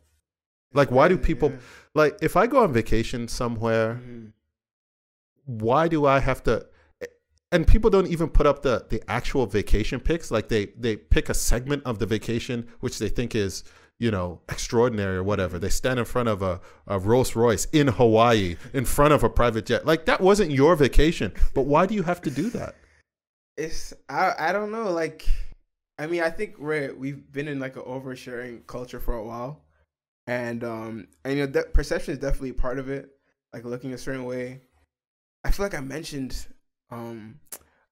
like 0.73 0.91
why 0.91 1.07
do 1.09 1.17
people 1.17 1.51
yeah. 1.51 1.57
like 1.95 2.19
if 2.21 2.37
I 2.37 2.47
go 2.47 2.63
on 2.63 2.73
vacation 2.73 3.29
somewhere? 3.29 4.01
Mhm. 4.03 4.33
Why 5.61 5.89
do 5.89 6.07
I 6.07 6.21
have 6.21 6.43
to? 6.45 6.67
And 7.51 7.67
people 7.67 7.91
don't 7.91 8.07
even 8.07 8.29
put 8.29 8.47
up 8.47 8.63
the 8.63 8.87
the 8.89 9.03
actual 9.09 9.47
vacation 9.47 10.01
pics. 10.01 10.31
Like 10.31 10.49
they 10.49 10.67
they 10.79 10.97
pick 10.97 11.29
a 11.29 11.35
segment 11.35 11.83
of 11.85 11.99
the 11.99 12.07
vacation 12.07 12.69
which 12.81 12.99
they 12.99 13.09
think 13.09 13.35
is 13.35 13.65
you 13.99 14.11
know 14.11 14.41
extraordinary 14.49 15.17
or 15.17 15.23
whatever. 15.23 15.59
They 15.59 15.69
stand 15.69 15.99
in 15.99 16.05
front 16.05 16.29
of 16.29 16.43
a, 16.43 16.61
a 16.87 16.99
Rolls 16.99 17.37
Royce 17.37 17.67
in 17.67 17.89
Hawaii 17.89 18.57
in 18.73 18.85
front 18.85 19.13
of 19.13 19.23
a 19.23 19.29
private 19.29 19.67
jet. 19.67 19.87
Like 19.87 20.07
that 20.07 20.21
wasn't 20.21 20.51
your 20.51 20.77
vacation. 20.77 21.33
But 21.55 21.67
why 21.67 21.87
do 21.87 21.95
you 21.95 22.03
have 22.03 22.23
to 22.23 22.31
do 22.31 22.49
that? 22.51 22.75
It's 23.57 23.93
I 24.09 24.33
I 24.39 24.53
don't 24.53 24.73
know. 24.73 24.91
Like, 24.91 25.27
I 25.99 26.07
mean, 26.07 26.23
I 26.23 26.31
think 26.31 26.59
we're 26.59 26.95
we've 26.95 27.31
been 27.31 27.49
in 27.49 27.61
like 27.61 27.77
an 27.77 27.83
oversharing 27.83 28.67
culture 28.67 28.99
for 28.99 29.15
a 29.15 29.25
while, 29.25 29.63
and 30.27 30.65
um, 30.65 31.09
and 31.25 31.37
you 31.37 31.47
know, 31.47 31.53
that 31.53 31.75
perception 31.75 32.13
is 32.13 32.19
definitely 32.19 32.53
part 32.53 32.79
of 32.79 32.89
it. 32.89 33.11
Like 33.53 33.65
looking 33.65 33.93
a 33.93 33.99
certain 33.99 34.25
way. 34.25 34.63
I 35.45 35.51
feel 35.51 35.65
like 35.67 35.75
I 35.75 35.81
mentioned 35.81 36.47
um 36.91 37.41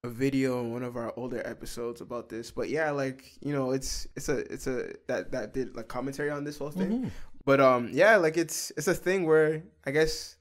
a 0.03 0.09
video 0.09 0.61
in 0.61 0.73
one 0.73 0.83
of 0.83 0.97
our 0.97 1.13
older 1.17 1.47
episodes 1.47 2.01
about 2.01 2.29
this, 2.29 2.51
but 2.51 2.69
yeah, 2.71 2.91
like 2.91 3.25
you 3.41 3.53
know, 3.53 3.73
it's 3.73 4.07
it's 4.17 4.29
a 4.29 4.39
it's 4.53 4.67
a 4.67 4.95
that 5.09 5.33
that 5.33 5.53
did 5.53 5.77
like 5.77 5.89
commentary 5.89 6.31
on 6.31 6.45
this 6.45 6.59
whole 6.59 6.71
thing. 6.71 7.05
Mhm. 7.05 7.11
But 7.45 7.61
um, 7.61 7.89
yeah, 7.93 8.17
like 8.17 8.37
it's 8.37 8.71
it's 8.77 8.89
a 8.89 8.95
thing 8.95 9.27
where 9.27 9.63
I 9.85 9.91
guess 9.91 10.37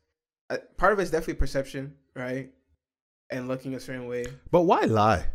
uh, 0.50 0.58
part 0.78 0.94
of 0.94 1.00
it's 1.00 1.12
definitely 1.12 1.36
perception, 1.36 1.96
right? 2.16 2.52
And 3.32 3.48
looking 3.48 3.76
a 3.76 3.80
certain 3.80 4.08
way. 4.08 4.26
But 4.52 4.62
why 4.64 4.82
lie? 4.86 5.26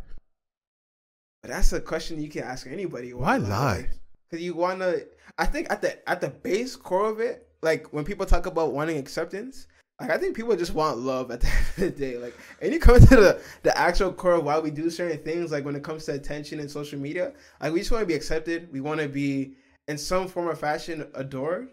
But 1.43 1.51
that's 1.51 1.73
a 1.73 1.81
question 1.81 2.21
you 2.21 2.29
can 2.29 2.45
ask 2.45 2.67
anybody. 2.67 3.13
Why 3.13 3.37
lie? 3.37 3.89
Because 4.31 4.43
you 4.43 4.55
wanna. 4.55 4.97
I 5.39 5.47
think 5.47 5.71
at 5.71 5.83
the 5.83 6.09
at 6.09 6.21
the 6.21 6.31
base 6.31 6.77
core 6.77 7.11
of 7.11 7.21
it, 7.21 7.49
like 7.63 7.93
when 7.93 8.05
people 8.05 8.25
talk 8.27 8.47
about 8.47 8.73
wanting 8.73 8.97
acceptance, 8.99 9.67
like 10.01 10.11
I 10.11 10.19
think 10.19 10.35
people 10.35 10.57
just 10.57 10.75
want 10.75 10.99
love 10.99 11.31
at 11.31 11.41
the 11.41 11.47
end 11.49 11.59
of 11.69 11.77
the 11.77 11.91
day. 11.91 12.19
Like, 12.19 12.37
and 12.61 12.73
you 12.73 12.81
come 12.81 12.99
to 13.01 13.07
the 13.07 13.41
the 13.63 13.77
actual 13.79 14.13
core 14.13 14.35
of 14.35 14.45
why 14.45 14.59
we 14.59 14.71
do 14.71 14.91
certain 14.91 15.19
things, 15.19 15.53
like 15.53 15.65
when 15.65 15.77
it 15.77 15.83
comes 15.83 16.05
to 16.07 16.13
attention 16.13 16.61
and 16.61 16.71
social 16.71 16.99
media, 16.99 17.33
like 17.61 17.73
we 17.73 17.81
just 17.81 17.91
want 17.91 18.03
to 18.03 18.07
be 18.07 18.15
accepted. 18.15 18.73
We 18.73 18.81
want 18.81 19.01
to 19.01 19.09
be 19.09 19.55
in 19.89 19.99
some 19.99 20.29
form 20.29 20.49
or 20.49 20.57
fashion 20.57 21.07
adored. 21.15 21.69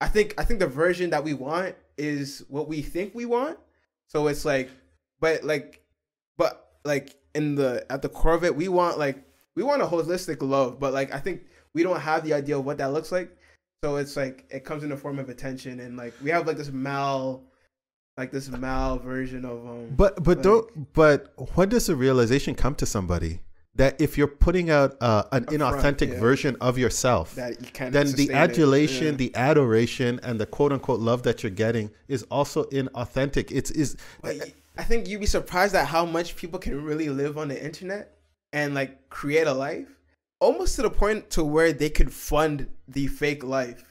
I 0.00 0.08
think 0.08 0.34
I 0.38 0.44
think 0.44 0.60
the 0.60 0.66
version 0.66 1.10
that 1.10 1.24
we 1.24 1.34
want 1.34 1.74
is 1.96 2.44
what 2.48 2.68
we 2.68 2.82
think 2.82 3.14
we 3.14 3.26
want. 3.26 3.58
So 4.08 4.26
it's 4.26 4.44
like, 4.44 4.70
but 5.20 5.44
like, 5.44 5.82
but 6.36 6.72
like 6.84 7.16
in 7.34 7.54
the 7.54 7.86
at 7.90 8.02
the 8.02 8.08
core 8.08 8.34
of 8.34 8.44
it, 8.44 8.56
we 8.56 8.68
want 8.68 8.98
like 8.98 9.24
we 9.54 9.62
want 9.62 9.82
a 9.82 9.86
holistic 9.86 10.38
love, 10.40 10.80
but 10.80 10.92
like 10.92 11.12
I 11.12 11.18
think 11.18 11.42
we 11.74 11.82
don't 11.82 12.00
have 12.00 12.24
the 12.24 12.34
idea 12.34 12.58
of 12.58 12.64
what 12.64 12.78
that 12.78 12.92
looks 12.92 13.12
like. 13.12 13.36
So 13.84 13.96
it's 13.96 14.16
like 14.16 14.44
it 14.48 14.64
comes 14.64 14.84
in 14.84 14.90
the 14.90 14.96
form 14.96 15.18
of 15.18 15.28
attention, 15.28 15.80
and 15.80 15.96
like 15.96 16.14
we 16.22 16.30
have 16.30 16.46
like 16.46 16.56
this 16.56 16.70
mal, 16.70 17.42
like 18.16 18.30
this 18.30 18.48
mal 18.48 18.96
version 18.98 19.44
of 19.44 19.66
um. 19.66 19.88
But 19.96 20.22
but 20.22 20.38
like, 20.38 20.44
don't. 20.44 20.92
But 20.92 21.32
when 21.56 21.68
does 21.68 21.86
the 21.86 21.96
realization 21.96 22.54
come 22.54 22.76
to 22.76 22.86
somebody 22.86 23.40
that 23.74 24.00
if 24.00 24.16
you're 24.16 24.28
putting 24.28 24.70
out 24.70 24.96
uh, 25.00 25.24
an 25.32 25.46
front, 25.46 25.60
inauthentic 25.60 26.12
yeah. 26.12 26.20
version 26.20 26.56
of 26.60 26.78
yourself, 26.78 27.34
that 27.34 27.60
you 27.60 27.72
can't 27.72 27.92
then 27.92 28.12
the 28.12 28.32
adulation, 28.32 29.06
Yeah. 29.06 29.12
the 29.16 29.34
adoration, 29.34 30.20
and 30.22 30.38
the 30.38 30.46
quote 30.46 30.70
unquote 30.72 31.00
love 31.00 31.24
that 31.24 31.42
you're 31.42 31.50
getting 31.50 31.90
is 32.06 32.22
also 32.30 32.62
inauthentic. 32.66 33.50
It's 33.50 33.72
is 33.72 33.96
I 34.22 34.84
think 34.84 35.08
you'd 35.08 35.18
be 35.18 35.26
surprised 35.26 35.74
at 35.74 35.88
how 35.88 36.06
much 36.06 36.36
people 36.36 36.60
can 36.60 36.84
really 36.84 37.08
live 37.08 37.36
on 37.36 37.48
the 37.48 37.60
internet 37.60 38.16
and 38.52 38.74
like 38.74 39.08
create 39.08 39.48
a 39.48 39.52
life, 39.52 39.88
almost 40.42 40.76
to 40.76 40.82
the 40.82 40.90
point 40.90 41.30
to 41.30 41.44
where 41.44 41.72
they 41.72 41.88
could 41.90 42.12
fund 42.12 42.68
the 42.88 43.06
fake 43.06 43.44
life. 43.44 43.82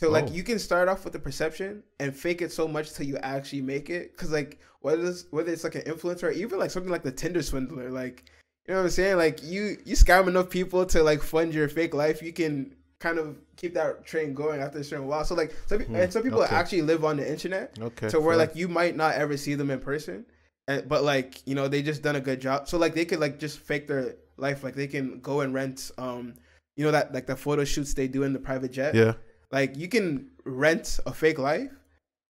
So 0.00 0.10
like 0.10 0.26
Oh. 0.28 0.32
you 0.32 0.42
can 0.42 0.58
start 0.58 0.88
off 0.88 1.04
with 1.04 1.12
the 1.12 1.18
perception 1.18 1.82
and 2.00 2.14
fake 2.14 2.40
it 2.42 2.52
so 2.52 2.68
much 2.68 2.92
till 2.92 3.06
you 3.06 3.16
actually 3.18 3.62
make 3.62 3.90
it. 3.90 4.16
Cause 4.16 4.30
like 4.30 4.58
whether 4.80 5.06
it's, 5.06 5.24
whether 5.30 5.52
it's 5.52 5.64
like 5.64 5.74
an 5.74 5.82
influencer, 5.82 6.24
or 6.24 6.30
even 6.30 6.58
like 6.58 6.70
something 6.70 6.92
like 6.92 7.02
the 7.02 7.10
Tinder 7.12 7.42
swindler, 7.42 7.90
like 7.90 8.24
you 8.66 8.74
know 8.74 8.80
what 8.80 8.84
I'm 8.86 8.90
saying? 8.90 9.16
Like 9.16 9.42
you 9.42 9.76
you 9.84 9.96
scam 9.96 10.28
enough 10.28 10.50
people 10.50 10.84
to 10.86 11.02
like 11.02 11.22
fund 11.22 11.52
your 11.54 11.68
fake 11.68 11.94
life, 11.94 12.22
you 12.22 12.32
can 12.32 12.74
kind 13.00 13.18
of 13.18 13.36
keep 13.56 13.74
that 13.74 14.04
train 14.04 14.34
going 14.34 14.60
after 14.60 14.78
a 14.78 14.84
certain 14.84 15.06
while. 15.06 15.24
So 15.24 15.34
like 15.34 15.54
some, 15.66 15.80
Hmm, 15.80 15.96
and 15.96 16.12
some 16.12 16.22
people 16.22 16.42
okay. 16.42 16.54
actually 16.54 16.82
live 16.82 17.04
on 17.04 17.16
the 17.16 17.28
internet 17.30 17.76
okay. 17.80 18.08
to 18.10 18.20
where 18.20 18.36
fair. 18.36 18.46
like 18.46 18.54
you 18.56 18.68
might 18.68 18.96
not 18.96 19.14
ever 19.14 19.36
see 19.36 19.54
them 19.54 19.70
in 19.70 19.80
person 19.80 20.24
and, 20.68 20.88
but 20.88 21.02
like 21.04 21.42
you 21.46 21.54
know 21.54 21.68
they 21.68 21.82
just 21.82 22.02
done 22.02 22.16
a 22.16 22.20
good 22.20 22.40
job 22.40 22.68
so 22.68 22.76
like 22.78 22.94
they 22.94 23.04
could 23.04 23.20
like 23.20 23.38
just 23.38 23.58
fake 23.58 23.86
their 23.88 24.16
life 24.38 24.62
like 24.64 24.74
they 24.74 24.86
can 24.86 25.20
go 25.20 25.40
and 25.40 25.54
rent 25.54 25.90
um 25.98 26.34
you 26.76 26.84
know 26.84 26.90
that 26.90 27.12
like 27.14 27.26
the 27.26 27.36
photo 27.36 27.64
shoots 27.64 27.94
they 27.94 28.06
do 28.08 28.22
in 28.22 28.32
the 28.32 28.38
private 28.38 28.70
jet 28.72 28.94
yeah. 28.94 29.14
like 29.50 29.76
you 29.76 29.88
can 29.88 30.28
rent 30.44 31.00
a 31.06 31.12
fake 31.12 31.38
life 31.38 31.70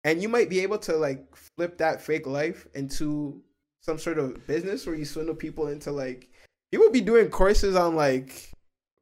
and 0.04 0.22
you 0.22 0.28
might 0.28 0.50
be 0.50 0.60
able 0.60 0.78
to 0.78 0.96
like 0.98 1.24
flip 1.36 1.78
that 1.78 2.02
fake 2.02 2.28
life 2.28 2.68
into 2.74 3.42
some 3.82 3.98
sort 3.98 4.18
of 4.18 4.46
business 4.48 4.86
where 4.86 4.96
you 4.96 5.06
swindle 5.06 5.36
people 5.36 5.68
into 5.68 5.92
like 5.92 6.30
you 6.72 6.80
people 6.80 6.92
be 6.92 7.02
doing 7.02 7.30
courses 7.30 7.76
on 7.76 7.96
like 7.96 8.52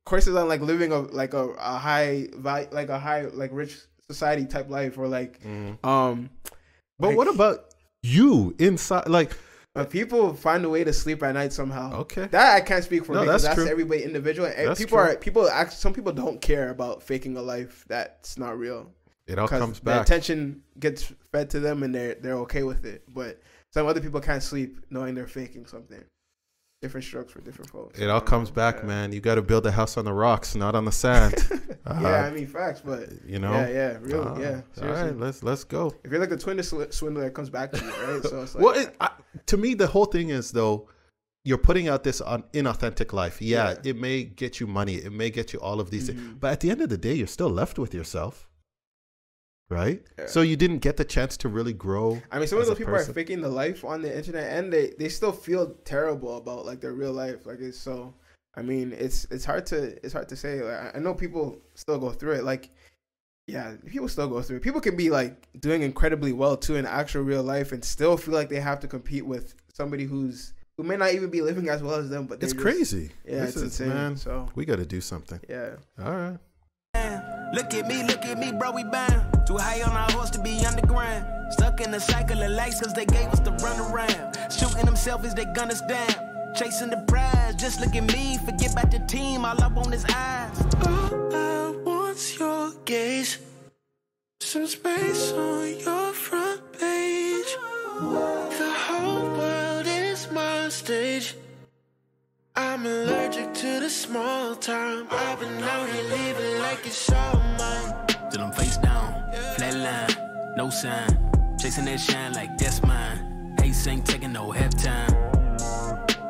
courses 0.06 0.36
on 0.36 0.48
like 0.48 0.62
living 0.62 0.92
a 0.92 1.00
like 1.00 1.34
a, 1.34 1.50
a 1.58 1.78
high 1.78 2.28
like 2.72 2.90
a 2.90 3.00
high 3.00 3.22
like 3.34 3.50
rich 3.54 3.78
society 4.08 4.46
type 4.46 4.70
life 4.70 4.98
or 4.98 5.08
like 5.08 5.42
Mhm. 5.44 5.84
um 5.86 6.30
But 7.00 7.10
like- 7.10 7.18
what 7.18 7.28
about 7.28 7.74
you 8.04 8.56
inside? 8.60 9.08
Like 9.08 9.32
But 9.74 9.90
people 9.90 10.34
find 10.34 10.66
a 10.66 10.70
way 10.70 10.84
to 10.84 10.92
sleep 10.92 11.24
at 11.24 11.34
night 11.34 11.54
somehow. 11.54 11.94
okay, 12.02 12.26
That 12.28 12.56
I 12.56 12.62
can't 12.62 12.84
speak 12.84 13.06
for 13.06 13.14
No, 13.14 13.26
that's 13.26 13.44
that's, 13.44 13.60
everybody 13.60 14.04
individual. 14.04 14.52
That's 14.56 14.80
people 14.80 14.98
true. 14.98 15.08
are 15.12 15.16
people 15.16 15.48
act, 15.50 15.72
some 15.74 15.94
people 15.94 16.12
don't 16.12 16.42
care 16.42 16.70
about 16.72 17.02
faking 17.04 17.38
a 17.38 17.42
life 17.42 17.86
that's 17.88 18.38
not 18.38 18.58
real. 18.58 18.92
it 19.28 19.40
all 19.40 19.48
comes 19.48 19.80
the 19.80 19.86
back. 19.86 20.02
attention 20.02 20.62
gets 20.80 21.14
fed 21.32 21.50
to 21.52 21.60
them 21.62 21.84
and 21.84 21.96
they're 21.96 22.16
they're 22.16 22.38
okay 22.40 22.64
with 22.64 22.84
it. 22.86 23.04
But 23.14 23.40
some 23.70 23.88
other 23.88 24.02
people 24.02 24.20
can't 24.20 24.44
sleep 24.44 24.78
knowing 24.90 25.16
they're 25.16 25.26
faking 25.28 25.66
something. 25.68 26.04
Different 26.82 27.04
strokes 27.06 27.32
for 27.32 27.42
different 27.42 27.70
folks. 27.70 28.00
It 28.00 28.10
all 28.10 28.20
comes 28.22 28.50
back, 28.50 28.78
yeah. 28.80 28.86
man. 28.88 29.12
You 29.14 29.20
got 29.22 29.36
to 29.36 29.44
build 29.44 29.68
a 29.68 29.72
house 29.72 29.98
on 29.98 30.06
the 30.06 30.14
rocks, 30.14 30.56
not 30.56 30.74
on 30.74 30.86
the 30.86 30.92
sand. 30.92 31.36
Uh, 31.84 31.98
yeah, 32.04 32.26
I 32.26 32.30
mean 32.30 32.46
facts, 32.46 32.80
but 32.86 33.10
you 33.26 33.40
know. 33.40 33.52
yeah, 33.54 33.68
yeah, 33.68 33.98
real, 34.02 34.22
Uh, 34.22 34.40
yeah. 34.40 34.50
All 34.58 34.64
Seriously. 34.74 35.04
right, 35.08 35.18
let's 35.18 35.42
let's 35.42 35.64
go. 35.64 35.92
If 36.04 36.12
you're 36.12 36.20
like 36.20 36.30
the 36.30 36.38
twin 36.38 36.62
sw- 36.62 36.92
swindler, 36.94 37.26
it 37.26 37.34
comes 37.34 37.50
back 37.50 37.72
to 37.72 37.80
you, 37.84 37.90
right? 37.90 38.24
So 38.24 38.44
it's 38.44 38.54
like, 38.56 38.64
well, 38.64 38.76
it, 38.80 38.96
I, 39.02 39.10
to 39.48 39.58
me, 39.58 39.74
the 39.74 39.88
whole 39.88 40.06
thing 40.06 40.30
is 40.30 40.52
though, 40.52 40.88
you're 41.44 41.58
putting 41.58 41.88
out 41.88 42.04
this 42.04 42.22
on 42.22 42.44
inauthentic 42.54 43.14
life. 43.14 43.42
Yeah, 43.42 43.72
Yeah. 43.72 43.76
it 43.84 43.96
may 43.98 44.24
get 44.24 44.60
you 44.60 44.68
money, 44.68 44.98
it 44.98 45.12
may 45.12 45.32
get 45.32 45.54
you 45.54 45.60
all 45.60 45.80
of 45.80 45.90
these 45.90 46.04
Mhm. 46.04 46.14
things, 46.14 46.36
but 46.40 46.52
at 46.52 46.60
the 46.60 46.70
end 46.70 46.82
of 46.82 46.90
the 46.90 47.00
day, 47.00 47.16
you're 47.16 47.26
still 47.26 47.50
left 47.50 47.80
with 47.80 47.96
yourself, 47.96 48.48
right? 49.72 50.02
Yeah. 50.20 50.28
So 50.28 50.42
you 50.42 50.56
didn't 50.58 50.80
get 50.80 50.98
the 50.98 51.06
chance 51.06 51.38
to 51.38 51.50
really 51.50 51.74
grow. 51.74 52.22
I 52.32 52.38
mean, 52.40 52.48
some 52.48 52.60
of 52.60 52.66
those 52.68 52.78
people 52.78 52.94
person. 52.94 53.12
are 53.12 53.14
faking 53.14 53.42
the 53.42 53.50
life 53.50 53.84
on 53.86 54.02
the 54.02 54.16
internet, 54.16 54.58
and 54.58 54.72
they 54.72 54.94
they 55.00 55.10
still 55.10 55.32
feel 55.32 55.74
terrible 55.86 56.38
about 56.38 56.66
like 56.66 56.82
their 56.82 56.94
real 56.94 57.14
life. 57.14 57.46
Like 57.46 57.60
it's 57.62 57.78
so. 57.80 58.14
I 58.56 58.62
mean, 58.62 58.94
it's 58.98 59.26
it's 59.32 59.46
hard 59.46 59.66
to 59.68 59.96
it's 60.06 60.14
hard 60.14 60.28
to 60.30 60.36
say. 60.36 60.62
Like, 60.62 60.96
I- 60.96 61.00
know 61.00 61.14
people 61.14 61.58
still 61.76 61.98
go 61.98 62.12
through 62.12 62.34
it. 62.34 62.44
Like, 62.44 62.70
yeah, 63.48 63.76
people 63.88 64.10
still 64.10 64.28
go 64.28 64.42
through 64.42 64.58
it. 64.58 64.62
People 64.64 64.82
can 64.82 64.96
be 64.98 65.10
like 65.10 65.48
doing 65.60 65.82
incredibly 65.84 66.34
well 66.34 66.58
too 66.58 66.76
in 66.76 66.86
actual 66.86 67.22
real 67.24 67.44
life, 67.44 67.72
and 67.72 67.84
still 67.84 68.18
feel 68.18 68.34
like 68.34 68.50
they 68.50 68.60
have 68.60 68.80
to 68.82 68.88
compete 68.88 69.26
with 69.26 69.56
somebody 69.74 70.04
who's 70.04 70.54
who 70.78 70.84
may 70.84 70.98
not 70.98 71.14
even 71.14 71.30
be 71.30 71.42
living 71.42 71.70
as 71.70 71.82
well 71.82 71.96
as 71.96 72.10
them. 72.10 72.26
But 72.28 72.44
It's 72.44 72.54
just- 72.54 72.62
crazy. 72.64 73.12
Yeah, 73.26 73.42
This 73.46 73.50
it's 73.50 73.56
is- 73.58 73.64
insane. 73.64 73.90
man. 73.90 74.18
So 74.18 74.50
We 74.56 74.66
got 74.66 74.78
to 74.78 74.86
do 74.86 75.00
something. 75.02 75.40
yeah, 75.50 75.76
All 76.00 76.12
right. 76.16 76.38
Look 77.54 77.74
at 77.74 77.86
me, 77.86 78.02
look 78.04 78.26
at 78.26 78.40
me, 78.40 78.54
bro, 78.54 78.72
we 78.72 78.86
bound. 78.86 79.46
Too 79.46 79.58
high 79.58 79.82
on 79.82 79.92
our 79.92 80.10
horse 80.12 80.30
to 80.32 80.40
be 80.40 80.66
underground. 80.66 81.26
Stuck 81.52 81.82
in 81.82 81.94
a 81.94 82.00
cycle 82.00 82.42
of 82.42 82.52
lights 82.52 82.80
cause 82.80 82.94
they 82.94 83.06
gave 83.06 83.28
us 83.28 83.42
the 83.42 83.52
run 83.52 83.78
around. 83.92 84.38
Shooting 84.50 84.86
them 84.86 84.96
selfies, 84.96 85.36
they 85.36 85.44
gun 85.44 85.70
us 85.70 85.82
down. 85.82 86.54
Chasing 86.56 86.90
the 86.90 87.04
prize, 87.08 87.56
just 87.56 87.82
look 87.82 87.94
at 87.94 88.04
me, 88.14 88.38
forget 88.38 88.72
about 88.72 88.90
the 88.90 89.00
team, 89.00 89.44
all 89.44 89.62
I 89.62 89.68
want 89.68 89.94
is 89.94 90.06
eyes. 90.06 90.60
All 90.88 91.36
I 91.36 91.76
want's 91.84 92.40
your 92.40 92.72
gaze. 92.86 93.38
Some 94.40 94.68
space 94.68 95.34
on 95.34 95.80
your 95.80 96.14
front 96.14 96.72
page. 96.72 97.58
The 98.00 98.74
whole 98.86 99.30
world 99.38 99.88
is 99.88 100.32
my 100.32 100.70
stage. 100.70 101.36
I'm 102.56 102.84
to 102.84 102.90
the 102.90 103.11
small 103.92 104.56
time. 104.56 105.06
I've 105.12 105.40
been 105.40 105.62
out 105.64 105.90
here 105.90 106.04
living 106.04 106.60
like 106.60 106.86
it's 106.86 107.12
all 107.12 107.36
mine. 107.60 107.94
Till 108.32 108.42
I'm 108.42 108.52
face 108.54 108.78
down, 108.78 109.14
flatline, 109.58 110.56
no 110.56 110.70
sign. 110.70 111.10
Chasing 111.60 111.86
that 111.86 112.00
shine 112.00 112.34
like 112.34 112.58
that's 112.58 112.82
mine. 112.84 113.56
Ace 113.62 113.86
ain't 113.88 114.06
taking 114.06 114.32
no 114.32 114.52
half 114.52 114.74
time. 114.78 115.12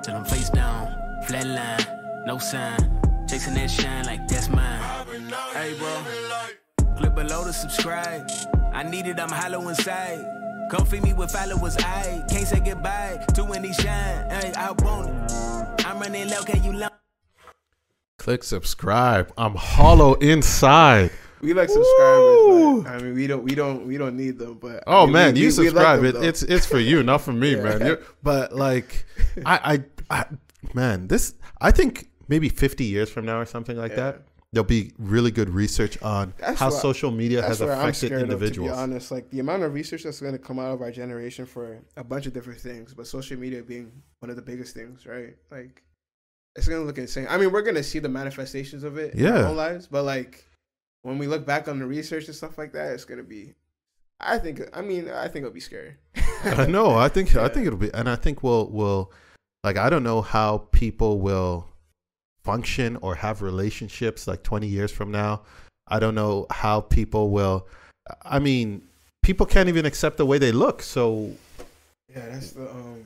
Till 0.03 0.15
I'm 0.15 0.25
face 0.25 0.49
down, 0.49 0.87
flatline, 1.27 2.25
no 2.25 2.39
sign. 2.39 2.79
Chasing 3.29 3.53
that 3.53 3.69
shine 3.69 4.05
like 4.05 4.27
that's 4.27 4.49
mine. 4.49 4.81
Hey, 5.53 5.75
bro. 5.77 5.93
Click 6.97 7.13
below 7.15 7.43
to 7.45 7.53
subscribe. 7.53 8.27
I 8.73 8.83
need 8.83 9.05
it, 9.05 9.19
I'm 9.19 9.29
hollow 9.29 9.69
inside. 9.69 10.25
Come 10.71 10.85
feed 10.85 11.03
me 11.03 11.13
with 11.13 11.31
followers, 11.31 11.77
I 11.77 12.23
can't 12.27 12.47
say 12.47 12.59
goodbye 12.59 13.23
to 13.35 13.45
he 13.45 13.73
shine. 13.73 14.29
Hey, 14.31 14.51
I 14.57 14.71
want 14.79 15.09
it. 15.09 15.85
I'm 15.85 15.99
running 15.99 16.29
low, 16.29 16.43
can 16.43 16.63
you 16.63 16.73
love? 16.73 16.91
Click 18.21 18.43
subscribe. 18.43 19.33
I'm 19.35 19.55
hollow 19.55 20.13
inside. 20.15 21.09
we 21.41 21.53
like 21.53 21.69
subscribers. 21.69 22.83
But, 22.83 22.91
I 22.91 22.99
mean, 23.01 23.15
we 23.15 23.25
don't 23.25 23.43
we 23.43 23.55
don't 23.55 23.87
we 23.87 23.97
don't 23.97 24.15
need 24.15 24.37
them. 24.37 24.59
But 24.61 24.83
I 24.85 24.95
Oh 24.95 25.05
mean, 25.05 25.13
man, 25.13 25.33
we- 25.33 25.39
you 25.41 25.47
we- 25.57 25.63
we 25.63 25.69
like 25.71 25.85
subscribe. 25.99 26.01
them, 26.13 26.23
it, 26.23 26.27
it's 26.29 26.43
it's 26.43 26.65
for 26.67 26.77
you, 26.79 27.01
not 27.01 27.21
for 27.21 27.33
me, 27.33 27.51
Yeah. 27.55 27.63
man. 27.63 27.85
You're, 27.85 27.99
but 28.21 28.53
like, 28.55 29.05
I, 29.45 29.83
I, 30.09 30.19
I, 30.21 30.25
man, 30.75 31.07
this. 31.07 31.33
I 31.59 31.71
think 31.71 32.09
maybe 32.27 32.47
50 32.49 32.83
years 32.83 33.09
from 33.09 33.25
now 33.25 33.39
or 33.39 33.45
something 33.45 33.75
like 33.75 33.91
Yeah. 33.93 34.11
that, 34.11 34.21
there'll 34.53 34.65
be 34.67 34.91
really 34.99 35.31
good 35.31 35.49
research 35.49 35.99
on 36.03 36.33
That's 36.37 36.59
how 36.59 36.69
what- 36.69 36.79
social 36.79 37.09
media 37.09 37.41
has 37.41 37.59
affected 37.61 38.11
individuals. 38.11 38.69
of, 38.69 38.75
to 38.77 38.79
be 38.87 38.91
honest. 38.93 39.11
Like 39.11 39.31
the 39.31 39.39
amount 39.39 39.63
of 39.63 39.73
research 39.73 40.03
that's 40.03 40.19
going 40.21 40.33
to 40.33 40.39
come 40.39 40.59
out 40.59 40.71
of 40.75 40.81
our 40.81 40.91
generation 40.91 41.47
for 41.47 41.79
a 41.97 42.03
bunch 42.03 42.27
of 42.27 42.33
different 42.33 42.59
things, 42.59 42.93
but 42.93 43.07
social 43.07 43.37
media 43.39 43.63
being 43.63 43.91
one 44.19 44.29
of 44.29 44.35
the 44.35 44.43
biggest 44.43 44.75
things, 44.75 45.07
right? 45.07 45.35
Like 45.49 45.81
it's 46.55 46.67
going 46.67 46.81
to 46.81 46.85
look 46.85 46.97
insane. 46.97 47.27
I 47.29 47.37
mean, 47.37 47.51
we're 47.51 47.61
going 47.61 47.75
to 47.75 47.83
see 47.83 47.99
the 47.99 48.09
manifestations 48.09 48.83
of 48.83 48.97
it 48.97 49.13
in 49.13 49.23
Yeah. 49.23 49.39
our 49.43 49.45
own 49.47 49.55
lives, 49.57 49.87
but 49.87 50.03
like 50.03 50.45
when 51.03 51.17
we 51.17 51.27
look 51.27 51.45
back 51.45 51.67
on 51.67 51.79
the 51.79 51.85
research 51.85 52.27
and 52.27 52.35
stuff 52.35 52.57
like 52.57 52.73
that, 52.73 52.91
it's 52.93 53.05
going 53.05 53.17
to 53.19 53.23
be. 53.23 53.53
I 54.19 54.37
think. 54.37 54.61
I 54.73 54.81
mean, 54.81 55.09
I 55.09 55.23
think 55.27 55.43
it'll 55.43 55.51
be 55.53 55.59
scary. 55.59 55.95
I 56.43 56.67
know. 56.67 56.91
I 56.95 57.07
think 57.09 57.35
I 57.35 57.47
think 57.47 57.65
it'll 57.67 57.79
be, 57.79 57.91
and 57.93 58.07
I 58.09 58.15
think 58.15 58.43
we'll 58.43 58.67
we'll 58.69 59.11
like 59.63 59.77
I 59.77 59.89
don't 59.89 60.03
know 60.03 60.21
how 60.21 60.59
people 60.71 61.19
will 61.19 61.67
function 62.43 62.97
or 62.97 63.15
have 63.15 63.41
relationships 63.41 64.27
like 64.27 64.43
20 64.43 64.67
years 64.67 64.91
from 64.91 65.11
now. 65.11 65.41
I 65.87 65.99
don't 65.99 66.15
know 66.15 66.45
how 66.51 66.81
people 66.81 67.29
will. 67.29 67.67
I 68.23 68.39
mean, 68.39 68.81
people 69.23 69.45
can't 69.45 69.69
even 69.69 69.85
accept 69.85 70.17
the 70.17 70.25
way 70.25 70.37
they 70.37 70.51
look. 70.51 70.81
So 70.83 71.31
Yeah, 72.09 72.27
that's 72.29 72.51
the 72.51 72.69
um. 72.69 73.05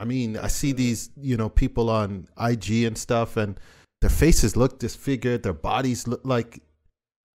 I 0.00 0.04
mean, 0.04 0.38
I 0.38 0.48
see 0.48 0.72
these, 0.72 1.10
you 1.20 1.36
know, 1.36 1.50
people 1.50 1.90
on 1.90 2.26
IG 2.40 2.84
and 2.84 2.96
stuff, 2.96 3.36
and 3.36 3.60
their 4.00 4.10
faces 4.10 4.56
look 4.56 4.78
disfigured, 4.78 5.42
their 5.42 5.52
bodies 5.52 6.08
look 6.08 6.22
like, 6.24 6.62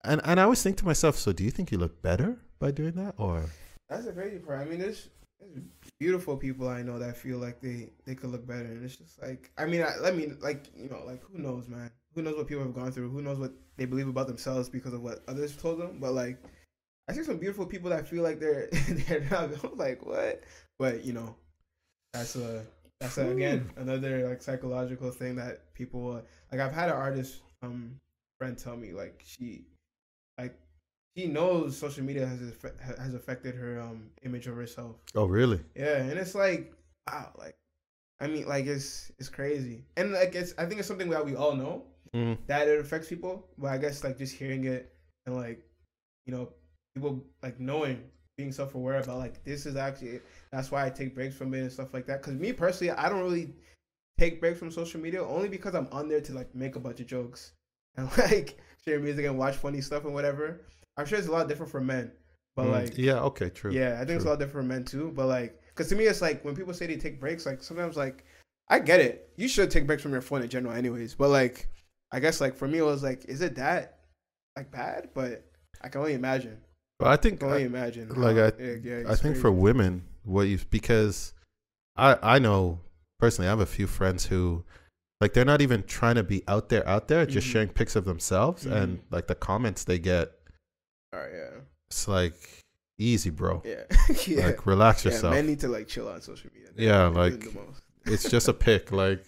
and 0.04 0.20
and 0.24 0.38
I 0.38 0.44
always 0.44 0.62
think 0.62 0.76
to 0.78 0.84
myself, 0.84 1.16
so 1.16 1.32
do 1.32 1.42
you 1.42 1.50
think 1.50 1.72
you 1.72 1.78
look 1.78 2.00
better 2.02 2.38
by 2.60 2.70
doing 2.70 2.92
that, 2.92 3.14
or 3.18 3.46
That's 3.88 4.04
the 4.06 4.12
crazy 4.12 4.38
part. 4.38 4.60
I 4.60 4.64
mean, 4.64 4.78
there's, 4.78 5.08
there's 5.40 5.64
beautiful 5.98 6.36
people 6.36 6.68
I 6.68 6.82
know 6.82 7.00
that 7.00 7.16
feel 7.16 7.38
like 7.38 7.60
they 7.60 7.90
they 8.06 8.14
could 8.14 8.30
look 8.30 8.46
better, 8.46 8.66
and 8.66 8.84
it's 8.84 8.96
just 8.96 9.20
like, 9.20 9.50
I 9.58 9.66
mean, 9.66 9.84
I, 10.04 10.12
mean, 10.12 10.38
like 10.40 10.66
you 10.76 10.88
know, 10.88 11.02
like 11.04 11.20
who 11.24 11.38
knows, 11.42 11.68
man? 11.68 11.90
Who 12.14 12.22
knows 12.22 12.36
what 12.36 12.46
people 12.46 12.62
have 12.62 12.74
gone 12.74 12.92
through? 12.92 13.10
Who 13.10 13.22
knows 13.22 13.40
what 13.40 13.52
they 13.76 13.86
believe 13.86 14.06
about 14.06 14.28
themselves 14.28 14.68
because 14.68 14.92
of 14.92 15.02
what 15.02 15.24
others 15.26 15.56
told 15.56 15.80
them? 15.80 15.98
But 15.98 16.12
like, 16.12 16.38
I 17.08 17.12
see 17.12 17.24
some 17.24 17.38
beautiful 17.38 17.66
people 17.66 17.90
that 17.90 18.06
feel 18.06 18.22
like 18.22 18.38
they're 18.38 18.68
they're 18.88 19.26
not 19.32 19.76
like 19.76 20.06
what, 20.06 20.44
but 20.78 21.04
you 21.04 21.12
know, 21.12 21.34
that's 22.12 22.36
a 22.36 22.64
that's 23.00 23.18
a, 23.18 23.28
again 23.30 23.70
another 23.76 24.28
like 24.28 24.42
psychological 24.42 25.10
thing 25.10 25.36
that 25.36 25.72
people 25.74 26.12
uh, 26.16 26.20
like. 26.50 26.60
I've 26.60 26.72
had 26.74 26.88
an 26.88 26.96
artist 26.96 27.40
um 27.62 27.98
friend 28.38 28.56
tell 28.56 28.76
me 28.76 28.92
like 28.92 29.22
she 29.24 29.64
like 30.38 30.54
she 31.16 31.26
knows 31.26 31.76
social 31.76 32.04
media 32.04 32.26
has 32.26 32.40
has 32.98 33.14
affected 33.14 33.54
her 33.54 33.80
um 33.80 34.10
image 34.22 34.46
of 34.46 34.56
herself. 34.56 34.96
oh 35.14 35.26
really? 35.26 35.60
Yeah, 35.74 35.96
and 35.98 36.18
it's 36.18 36.34
like 36.34 36.72
wow, 37.08 37.32
like 37.38 37.56
I 38.20 38.28
mean, 38.28 38.46
like 38.46 38.66
it's 38.66 39.10
it's 39.18 39.28
crazy, 39.28 39.84
and 39.96 40.12
like 40.12 40.34
it's 40.34 40.54
I 40.58 40.66
think 40.66 40.78
it's 40.78 40.88
something 40.88 41.10
that 41.10 41.24
we 41.24 41.34
all 41.34 41.54
know 41.54 41.84
Mm. 42.14 42.36
that 42.46 42.68
it 42.68 42.78
affects 42.78 43.08
people, 43.08 43.48
but 43.56 43.68
I 43.68 43.78
guess 43.78 44.04
like 44.04 44.18
just 44.18 44.34
hearing 44.36 44.64
it 44.64 44.92
and 45.24 45.34
like 45.34 45.64
you 46.26 46.34
know 46.34 46.50
people 46.94 47.24
like 47.42 47.58
knowing 47.58 48.04
being 48.36 48.52
self 48.52 48.74
aware 48.74 48.98
about 48.98 49.18
like 49.18 49.44
this 49.44 49.66
is 49.66 49.76
actually 49.76 50.20
that's 50.50 50.70
why 50.70 50.86
I 50.86 50.90
take 50.90 51.14
breaks 51.14 51.34
from 51.34 51.52
it 51.54 51.60
and 51.60 51.72
stuff 51.72 51.92
like 51.94 52.06
that. 52.06 52.22
Because 52.22 52.34
me 52.38 52.52
personally, 52.52 52.90
I 52.92 53.08
don't 53.08 53.22
really 53.22 53.52
take 54.18 54.40
breaks 54.40 54.58
from 54.58 54.70
social 54.70 55.00
media 55.00 55.24
only 55.24 55.48
because 55.48 55.74
I'm 55.74 55.88
on 55.92 56.08
there 56.08 56.20
to 56.20 56.32
like 56.32 56.54
make 56.54 56.76
a 56.76 56.80
bunch 56.80 57.00
of 57.00 57.06
jokes 57.06 57.52
and 57.96 58.08
like 58.18 58.58
share 58.84 59.00
music 59.00 59.26
and 59.26 59.38
watch 59.38 59.56
funny 59.56 59.80
stuff 59.80 60.04
and 60.04 60.14
whatever. 60.14 60.62
I'm 60.96 61.06
sure 61.06 61.18
it's 61.18 61.28
a 61.28 61.32
lot 61.32 61.48
different 61.48 61.70
for 61.72 61.80
men, 61.80 62.12
but 62.56 62.64
Mm. 62.66 62.72
like 62.72 62.98
yeah, 62.98 63.20
okay, 63.20 63.48
true. 63.50 63.72
yeah, 63.72 63.94
I 64.00 64.04
think 64.04 64.16
it's 64.16 64.24
a 64.24 64.28
lot 64.28 64.38
different 64.38 64.66
for 64.68 64.72
men 64.74 64.84
too. 64.84 65.12
But 65.14 65.26
like, 65.26 65.60
because 65.68 65.88
to 65.88 65.96
me, 65.96 66.04
it's 66.04 66.22
like 66.22 66.44
when 66.44 66.54
people 66.54 66.74
say 66.74 66.86
they 66.86 66.96
take 66.96 67.20
breaks, 67.20 67.46
like 67.46 67.62
sometimes 67.62 67.96
like 67.96 68.24
I 68.68 68.78
get 68.78 69.00
it. 69.00 69.30
You 69.36 69.48
should 69.48 69.70
take 69.70 69.86
breaks 69.86 70.02
from 70.02 70.12
your 70.12 70.20
phone 70.22 70.42
in 70.42 70.48
general, 70.48 70.74
anyways. 70.74 71.14
But 71.14 71.28
like, 71.28 71.68
I 72.12 72.20
guess 72.20 72.40
like 72.40 72.54
for 72.54 72.68
me, 72.68 72.78
it 72.78 72.82
was 72.84 73.02
like, 73.02 73.24
is 73.26 73.42
it 73.42 73.56
that 73.56 73.98
like 74.56 74.70
bad? 74.70 75.10
But 75.14 75.44
I 75.82 75.88
can 75.88 76.00
only 76.00 76.14
imagine. 76.14 76.58
But 77.02 77.10
I 77.12 77.16
think 77.16 77.42
I, 77.42 77.58
imagine. 77.58 78.08
like, 78.10 78.36
how- 78.36 78.44
I- 78.44 78.52
yeah, 78.62 78.74
yeah, 78.82 79.02
I 79.08 79.14
think 79.16 79.36
for 79.36 79.50
women, 79.50 80.04
what 80.24 80.42
you 80.42 80.58
because 80.70 81.34
I 81.96 82.16
I 82.22 82.38
know 82.38 82.80
personally, 83.18 83.48
I 83.48 83.50
have 83.50 83.60
a 83.60 83.66
few 83.66 83.86
friends 83.86 84.26
who 84.26 84.64
like 85.20 85.32
they're 85.34 85.44
not 85.44 85.60
even 85.60 85.82
trying 85.84 86.16
to 86.16 86.22
be 86.22 86.42
out 86.48 86.68
there, 86.68 86.86
out 86.88 87.08
there, 87.08 87.24
just 87.26 87.46
Mhm. 87.46 87.50
sharing 87.52 87.68
pics 87.68 87.94
of 87.96 88.04
themselves, 88.04 88.64
Mhm. 88.64 88.72
and 88.76 89.00
like 89.10 89.26
the 89.28 89.34
comments 89.36 89.84
they 89.84 89.98
get, 89.98 90.32
All 91.12 91.20
right, 91.20 91.30
yeah, 91.32 91.60
it's 91.90 92.08
like 92.08 92.34
easy, 92.98 93.30
bro. 93.30 93.62
yeah, 93.64 93.84
yeah. 94.26 94.46
Like 94.46 94.66
relax 94.66 95.04
yeah, 95.04 95.12
yourself. 95.12 95.34
men 95.34 95.46
need 95.46 95.60
to 95.60 95.68
like 95.68 95.86
chill 95.88 96.08
on 96.08 96.20
social 96.22 96.50
media. 96.54 96.70
Yeah, 96.76 97.10
They're 97.10 97.30
doing 97.30 97.40
like, 97.40 97.40
the 97.40 97.60
most. 97.60 97.81
It's 98.06 98.28
just 98.28 98.48
a 98.48 98.52
pick. 98.54 98.92
Like, 98.92 99.24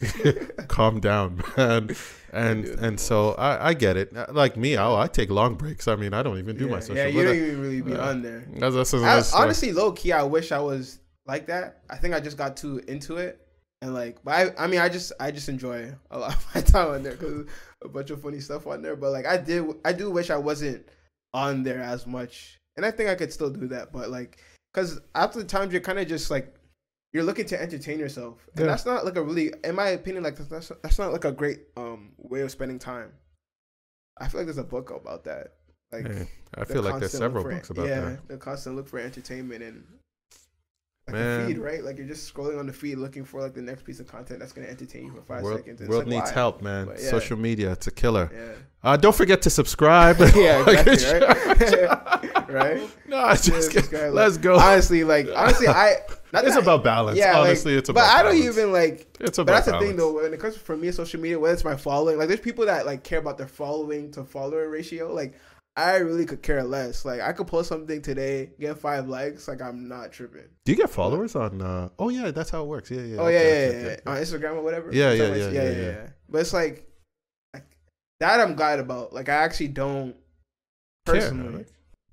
calm 0.68 1.00
down, 1.00 1.42
man. 1.56 1.94
And 2.32 2.64
and 2.66 2.98
so 2.98 3.32
I, 3.32 3.68
I 3.68 3.74
get 3.74 3.96
it. 3.96 4.14
Uh, 4.16 4.26
Like 4.32 4.56
me, 4.56 4.76
oh, 4.76 4.96
I 4.96 5.06
take 5.06 5.30
long 5.30 5.54
breaks. 5.54 5.86
I 5.86 5.94
mean, 5.94 6.12
I 6.12 6.22
don't 6.22 6.38
even 6.38 6.56
do 6.56 6.64
yeah, 6.64 6.70
my 6.70 6.80
social. 6.80 6.96
Media. 6.96 7.08
Yeah, 7.08 7.16
you 7.16 7.22
don't 7.24 7.36
I- 7.36 7.48
even 7.48 7.60
really 7.60 7.80
be 7.80 7.92
yeah. 7.92 8.08
on 8.08 8.22
there. 8.22 8.44
that's, 8.56 8.74
that's, 8.74 8.94
I, 8.94 8.98
that's, 8.98 9.34
uh, 9.34 9.38
honestly, 9.38 9.72
low 9.72 9.92
key, 9.92 10.12
I 10.12 10.24
wish 10.24 10.50
I 10.50 10.58
was 10.58 10.98
like 11.26 11.46
that. 11.46 11.82
I 11.88 11.96
think 11.96 12.14
I 12.14 12.20
just 12.20 12.36
got 12.36 12.56
too 12.56 12.78
into 12.88 13.18
it, 13.18 13.46
and 13.82 13.94
like, 13.94 14.18
but 14.24 14.34
I, 14.34 14.64
I 14.64 14.66
mean, 14.66 14.80
I 14.80 14.88
just, 14.88 15.12
I 15.20 15.30
just 15.30 15.48
enjoy 15.48 15.94
a 16.10 16.18
lot 16.18 16.34
of 16.34 16.46
my 16.54 16.60
time 16.60 16.88
on 16.88 17.02
there 17.02 17.12
because 17.12 17.46
a 17.84 17.88
bunch 17.88 18.10
of 18.10 18.20
funny 18.20 18.40
stuff 18.40 18.66
on 18.66 18.82
there. 18.82 18.96
But 18.96 19.12
like, 19.12 19.26
I 19.26 19.36
did, 19.36 19.64
I 19.84 19.92
do 19.92 20.10
wish 20.10 20.30
I 20.30 20.36
wasn't 20.36 20.88
on 21.32 21.62
there 21.62 21.80
as 21.80 22.06
much, 22.06 22.58
and 22.76 22.84
I 22.84 22.90
think 22.90 23.08
I 23.10 23.14
could 23.14 23.32
still 23.32 23.50
do 23.50 23.68
that. 23.68 23.92
But 23.92 24.10
like, 24.10 24.38
because 24.72 25.00
after 25.14 25.38
the 25.38 25.44
times 25.44 25.72
you're 25.72 25.80
kind 25.80 26.00
of 26.00 26.08
just 26.08 26.32
like, 26.32 26.53
you're 27.14 27.22
looking 27.24 27.46
to 27.46 27.60
entertain 27.62 27.98
yourself, 27.98 28.46
and 28.56 28.60
Yeah. 28.60 28.66
that's 28.66 28.84
not 28.84 29.04
like 29.06 29.16
a 29.16 29.22
really, 29.22 29.52
in 29.64 29.74
my 29.74 29.88
opinion, 29.88 30.22
like 30.24 30.36
that's 30.36 30.70
that's 30.82 30.98
not 30.98 31.12
like 31.12 31.24
a 31.24 31.32
great 31.32 31.60
um 31.76 32.12
way 32.18 32.42
of 32.42 32.50
spending 32.50 32.78
time. 32.78 33.12
I 34.20 34.28
feel 34.28 34.40
like 34.40 34.46
there's 34.46 34.58
a 34.58 34.64
book 34.64 34.90
about 34.90 35.24
that. 35.24 35.54
Like 35.92 36.06
Hey, 36.12 36.28
I 36.56 36.64
feel 36.64 36.82
like 36.82 36.98
there's 37.00 37.12
several 37.12 37.44
for- 37.44 37.52
books 37.52 37.70
about 37.70 37.86
yeah, 37.88 38.00
that. 38.00 38.28
the 38.28 38.36
constant 38.36 38.76
look 38.76 38.88
for 38.88 38.98
entertainment 38.98 39.62
and 39.62 39.84
like 41.06 41.14
Man. 41.16 41.40
the 41.42 41.46
feed, 41.48 41.58
right? 41.58 41.84
Like 41.84 41.98
you're 41.98 42.06
just 42.06 42.32
scrolling 42.32 42.58
on 42.58 42.66
the 42.66 42.72
feed 42.72 42.96
looking 42.96 43.24
for 43.24 43.40
like 43.42 43.52
the 43.54 43.60
next 43.62 43.84
piece 43.84 44.00
of 44.00 44.06
content 44.08 44.40
that's 44.40 44.52
gonna 44.52 44.66
entertain 44.68 45.04
you 45.04 45.12
for 45.12 45.20
five 45.22 45.42
World, 45.42 45.58
seconds. 45.60 45.80
it's 45.82 45.88
world 45.90 46.04
like, 46.06 46.14
needs 46.16 46.30
why? 46.30 46.34
help, 46.34 46.62
man. 46.62 46.88
Yeah. 46.88 46.96
Social 46.96 47.36
media, 47.36 47.72
it's 47.72 47.86
a 47.86 47.90
killer. 47.90 48.30
Yeah. 48.34 48.52
Uh, 48.90 48.96
don't 48.96 49.14
forget 49.14 49.42
to 49.42 49.50
subscribe. 49.50 50.16
yeah, 50.34 50.68
exactly, 50.68 51.76
right? 51.86 52.48
right? 52.48 52.90
no, 53.06 53.28
just 53.34 53.70
subscribe. 53.72 54.14
let's 54.14 54.36
go. 54.38 54.56
Honestly, 54.58 55.04
like 55.04 55.28
honestly, 55.36 55.68
I 55.68 55.98
not 56.34 56.44
it's 56.44 56.54
that- 56.54 56.62
about 56.62 56.84
balance. 56.84 57.18
yeah, 57.18 57.38
like, 57.38 57.46
Honestly, 57.48 57.74
it's 57.74 57.88
about 57.88 58.00
balance, 58.02 58.12
but 58.14 58.20
I 58.20 58.22
don't 58.22 58.40
balance. 58.40 58.58
even 58.58 58.72
like 58.72 59.16
It's 59.20 59.38
about. 59.38 59.46
But 59.46 59.64
that's 59.64 59.66
the 59.66 59.78
thing 59.86 59.96
though, 59.96 60.12
when 60.14 60.34
it 60.34 60.40
comes 60.40 60.56
for 60.56 60.76
me, 60.76 60.90
social 60.92 61.20
media, 61.20 61.38
whether 61.38 61.54
it's 61.54 61.64
my 61.64 61.76
following, 61.76 62.18
like 62.18 62.28
there's 62.28 62.40
people 62.40 62.66
that 62.66 62.86
like 62.86 63.02
care 63.04 63.18
about 63.18 63.38
their 63.38 63.48
following 63.48 64.10
to 64.12 64.24
follower 64.24 64.68
ratio. 64.68 65.12
Like 65.12 65.34
I 65.76 65.96
really 65.96 66.24
could 66.24 66.42
care 66.42 66.62
less. 66.62 67.04
Like 67.04 67.20
I 67.20 67.32
could 67.32 67.46
post 67.46 67.68
something 67.68 68.00
today, 68.00 68.50
get 68.60 68.78
five 68.78 69.08
likes, 69.08 69.48
like 69.48 69.60
I'm 69.60 69.88
not 69.88 70.12
tripping. 70.12 70.46
Do 70.64 70.72
you 70.72 70.76
get 70.76 70.90
followers 70.90 71.34
on? 71.34 71.60
Uh, 71.60 71.88
oh 71.98 72.10
yeah, 72.10 72.30
that's 72.30 72.50
how 72.50 72.62
it 72.62 72.66
works. 72.68 72.90
Yeah, 72.90 73.02
yeah. 73.02 73.16
oh 73.18 73.28
yeah, 73.28 73.40
yeah, 73.42 73.70
yeah, 73.70 73.88
yeah. 73.88 73.96
On 74.06 74.16
Instagram 74.16 74.56
or 74.56 74.62
whatever. 74.62 74.92
Yeah, 74.92 75.12
yeah, 75.12 75.34
yeah, 75.34 75.50
yeah, 75.50 75.70
yeah. 75.70 76.06
But 76.28 76.42
it's 76.42 76.52
like, 76.52 76.88
like 77.52 77.66
that 78.20 78.40
I'm 78.40 78.54
glad 78.54 78.78
about. 78.78 79.12
Like 79.12 79.28
I 79.28 79.34
actually 79.34 79.68
don't 79.68 80.14
personally, 81.04 81.64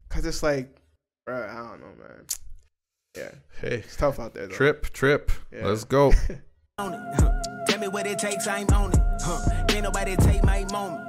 cause 0.10 0.26
it's 0.26 0.42
like, 0.44 0.76
bro, 1.26 1.36
I 1.36 1.56
don't 1.56 1.82
know, 1.82 2.04
man. 2.04 2.26
Yeah, 3.18 3.32
Hey, 3.60 3.76
it's 3.86 3.96
tough 3.98 4.20
out 4.20 4.34
there 4.34 4.48
though. 4.48 4.54
trip, 4.56 4.90
trip. 4.94 5.32
Yeah. 5.52 5.66
Let's 5.68 5.84
go. 5.84 6.14
on 6.78 6.94
it. 6.94 7.00
Huh. 7.16 7.32
Tell 7.68 7.80
me 7.80 7.88
what 7.90 8.08
it 8.08 8.18
takes, 8.20 8.48
I'm 8.48 8.68
on 8.70 8.94
it. 8.94 9.00
Huh. 9.22 9.66
Can't 9.68 9.84
nobody 9.84 10.16
take 10.16 10.44
my 10.44 10.66
moment. 10.72 11.06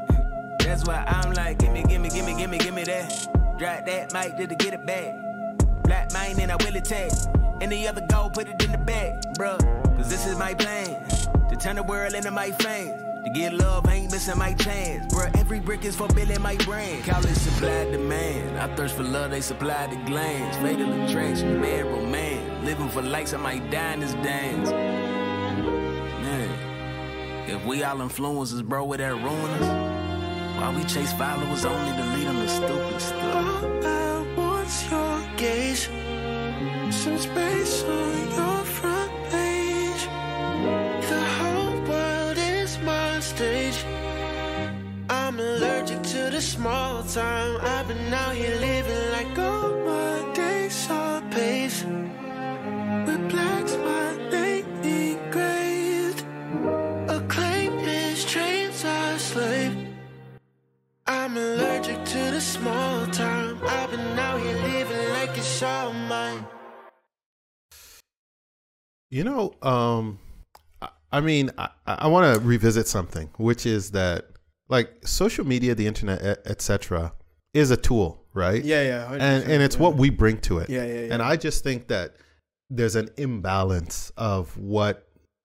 That's 0.60 0.84
why 0.84 1.04
I'm 1.06 1.32
like, 1.34 1.58
gimme, 1.60 1.82
gimme, 1.84 2.08
gimme, 2.08 2.34
gimme, 2.36 2.58
gimme 2.58 2.84
that. 2.84 3.56
Drop 3.58 3.86
that 3.86 4.12
mic 4.12 4.36
just 4.36 4.50
to 4.50 4.56
get 4.56 4.74
it 4.74 4.84
back. 4.86 5.14
Black 5.84 6.12
mine 6.12 6.40
and 6.40 6.50
I 6.50 6.56
will 6.56 6.76
attack. 6.76 7.12
Any 7.60 7.86
other 7.86 8.04
go, 8.10 8.28
put 8.34 8.48
it 8.48 8.60
in 8.64 8.72
the 8.72 8.78
bag, 8.78 9.22
bruh. 9.38 9.58
Cause 9.96 10.10
this 10.10 10.26
is 10.26 10.36
my 10.36 10.54
plan. 10.54 11.04
To 11.50 11.56
turn 11.56 11.76
the 11.76 11.82
world 11.84 12.14
into 12.14 12.30
my 12.32 12.50
fans. 12.50 13.00
Get 13.32 13.54
love, 13.54 13.88
ain't 13.88 14.12
missing 14.12 14.36
my 14.36 14.52
chance. 14.52 15.12
Bruh, 15.12 15.34
every 15.38 15.58
brick 15.58 15.86
is 15.86 15.96
for 15.96 16.06
building 16.08 16.42
my 16.42 16.56
brand. 16.56 17.08
It 17.08 17.34
supply 17.36 17.84
demand. 17.90 18.58
I 18.58 18.74
thirst 18.76 18.94
for 18.94 19.04
love, 19.04 19.30
they 19.30 19.40
supply 19.40 19.86
the 19.86 19.96
glands. 20.04 20.56
Fatal 20.58 20.92
attraction, 21.02 21.58
mad 21.58 21.86
romance. 21.86 22.64
Living 22.64 22.90
for 22.90 23.00
likes, 23.00 23.32
I 23.32 23.38
might 23.38 23.70
die 23.70 23.94
in 23.94 24.00
this 24.00 24.12
dance. 24.14 24.70
Man, 26.20 27.48
if 27.48 27.64
we 27.64 27.82
all 27.82 27.96
influencers, 27.96 28.62
bro, 28.62 28.84
would 28.84 29.00
that 29.00 29.14
ruin 29.14 29.50
us? 29.62 30.58
Why 30.60 30.76
we 30.76 30.84
chase 30.84 31.14
followers 31.14 31.64
only 31.64 31.92
to 31.96 32.04
lead 32.14 32.26
them 32.26 32.36
to 32.36 32.48
stupid 32.48 33.00
stuff? 33.00 33.64
All 33.64 33.86
I 33.86 34.34
want's 34.36 34.90
your 34.90 35.22
gaze. 35.38 35.88
Some 36.94 37.16
space 37.16 37.82
on 37.84 38.30
your 38.34 38.64
front 38.64 39.01
the 46.32 46.40
small 46.40 47.02
time. 47.02 47.58
I've 47.60 47.86
been 47.88 48.14
out 48.14 48.34
here 48.34 48.56
living 48.56 49.12
like 49.12 49.38
all 49.38 49.70
my 49.84 50.32
days 50.32 50.88
are 50.90 51.20
paved. 51.30 51.84
With 53.06 53.34
my 53.84 54.16
name 54.30 54.66
engraved. 54.82 56.24
Is 57.84 58.24
trains 58.24 58.84
slave. 59.18 59.76
I'm 61.06 61.36
allergic 61.36 62.02
to 62.02 62.30
the 62.30 62.40
small. 62.40 63.00
I've 63.02 63.90
been 63.90 64.18
out 64.18 64.40
here 64.40 64.56
living 64.56 65.08
like 65.10 65.36
it's 65.36 65.62
all 65.62 65.92
mine. 65.92 66.46
You 69.10 69.24
know, 69.24 69.54
um, 69.60 70.18
I, 70.80 70.88
I 71.12 71.20
mean, 71.20 71.50
I, 71.58 71.68
I 71.86 72.06
want 72.08 72.34
to 72.34 72.40
revisit 72.40 72.88
something, 72.88 73.28
which 73.36 73.66
is 73.66 73.90
that 73.90 74.31
like 74.74 74.88
social 75.06 75.44
media, 75.46 75.74
the 75.74 75.86
internet, 75.92 76.18
etc., 76.54 77.12
is 77.54 77.70
a 77.70 77.76
tool, 77.88 78.10
right? 78.42 78.62
Yeah, 78.72 78.82
yeah, 78.90 79.12
and 79.12 79.22
and 79.52 79.62
it's 79.66 79.76
yeah. 79.76 79.82
what 79.84 79.94
we 80.02 80.08
bring 80.22 80.38
to 80.48 80.58
it. 80.62 80.68
Yeah, 80.70 80.84
yeah, 80.86 81.00
yeah. 81.06 81.12
And 81.14 81.20
I 81.32 81.34
just 81.46 81.62
think 81.62 81.80
that 81.88 82.08
there's 82.76 82.96
an 82.96 83.08
imbalance 83.26 83.96
of 84.16 84.56
what 84.74 84.94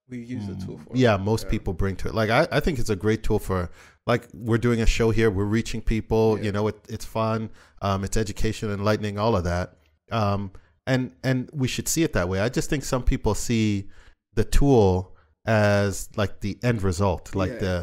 we 0.09 0.19
use 0.35 0.45
the 0.47 0.55
tool 0.65 0.77
for. 0.77 0.95
yeah 0.95 1.17
most 1.17 1.43
Yeah. 1.43 1.49
people 1.55 1.73
bring 1.73 1.95
to 1.97 2.07
it 2.07 2.15
like 2.15 2.29
I, 2.39 2.47
I 2.57 2.59
think 2.61 2.79
it's 2.79 2.89
a 2.89 2.95
great 3.05 3.21
tool 3.27 3.39
for 3.39 3.69
like 4.11 4.23
we're 4.33 4.63
doing 4.67 4.79
a 4.81 4.85
show 4.85 5.09
here 5.11 5.29
we're 5.29 5.51
reaching 5.59 5.81
people 5.81 6.37
Yeah. 6.37 6.45
you 6.45 6.51
know 6.53 6.65
it, 6.71 6.77
it's 6.87 7.03
fun 7.19 7.39
um, 7.81 8.05
it's 8.05 8.15
education 8.15 8.71
enlightening 8.71 9.19
all 9.19 9.35
of 9.35 9.43
that 9.43 9.67
um, 10.21 10.51
and 10.91 11.11
and 11.29 11.49
we 11.51 11.67
should 11.67 11.89
see 11.93 12.03
it 12.07 12.13
that 12.13 12.29
way 12.31 12.39
i 12.39 12.47
just 12.47 12.69
think 12.69 12.85
some 12.85 13.03
people 13.03 13.33
see 13.35 13.89
the 14.39 14.45
tool 14.45 15.13
as 15.45 16.07
like 16.15 16.39
the 16.39 16.57
end 16.63 16.83
result 16.83 17.35
like 17.35 17.51
Yeah. 17.55 17.65
the 17.67 17.75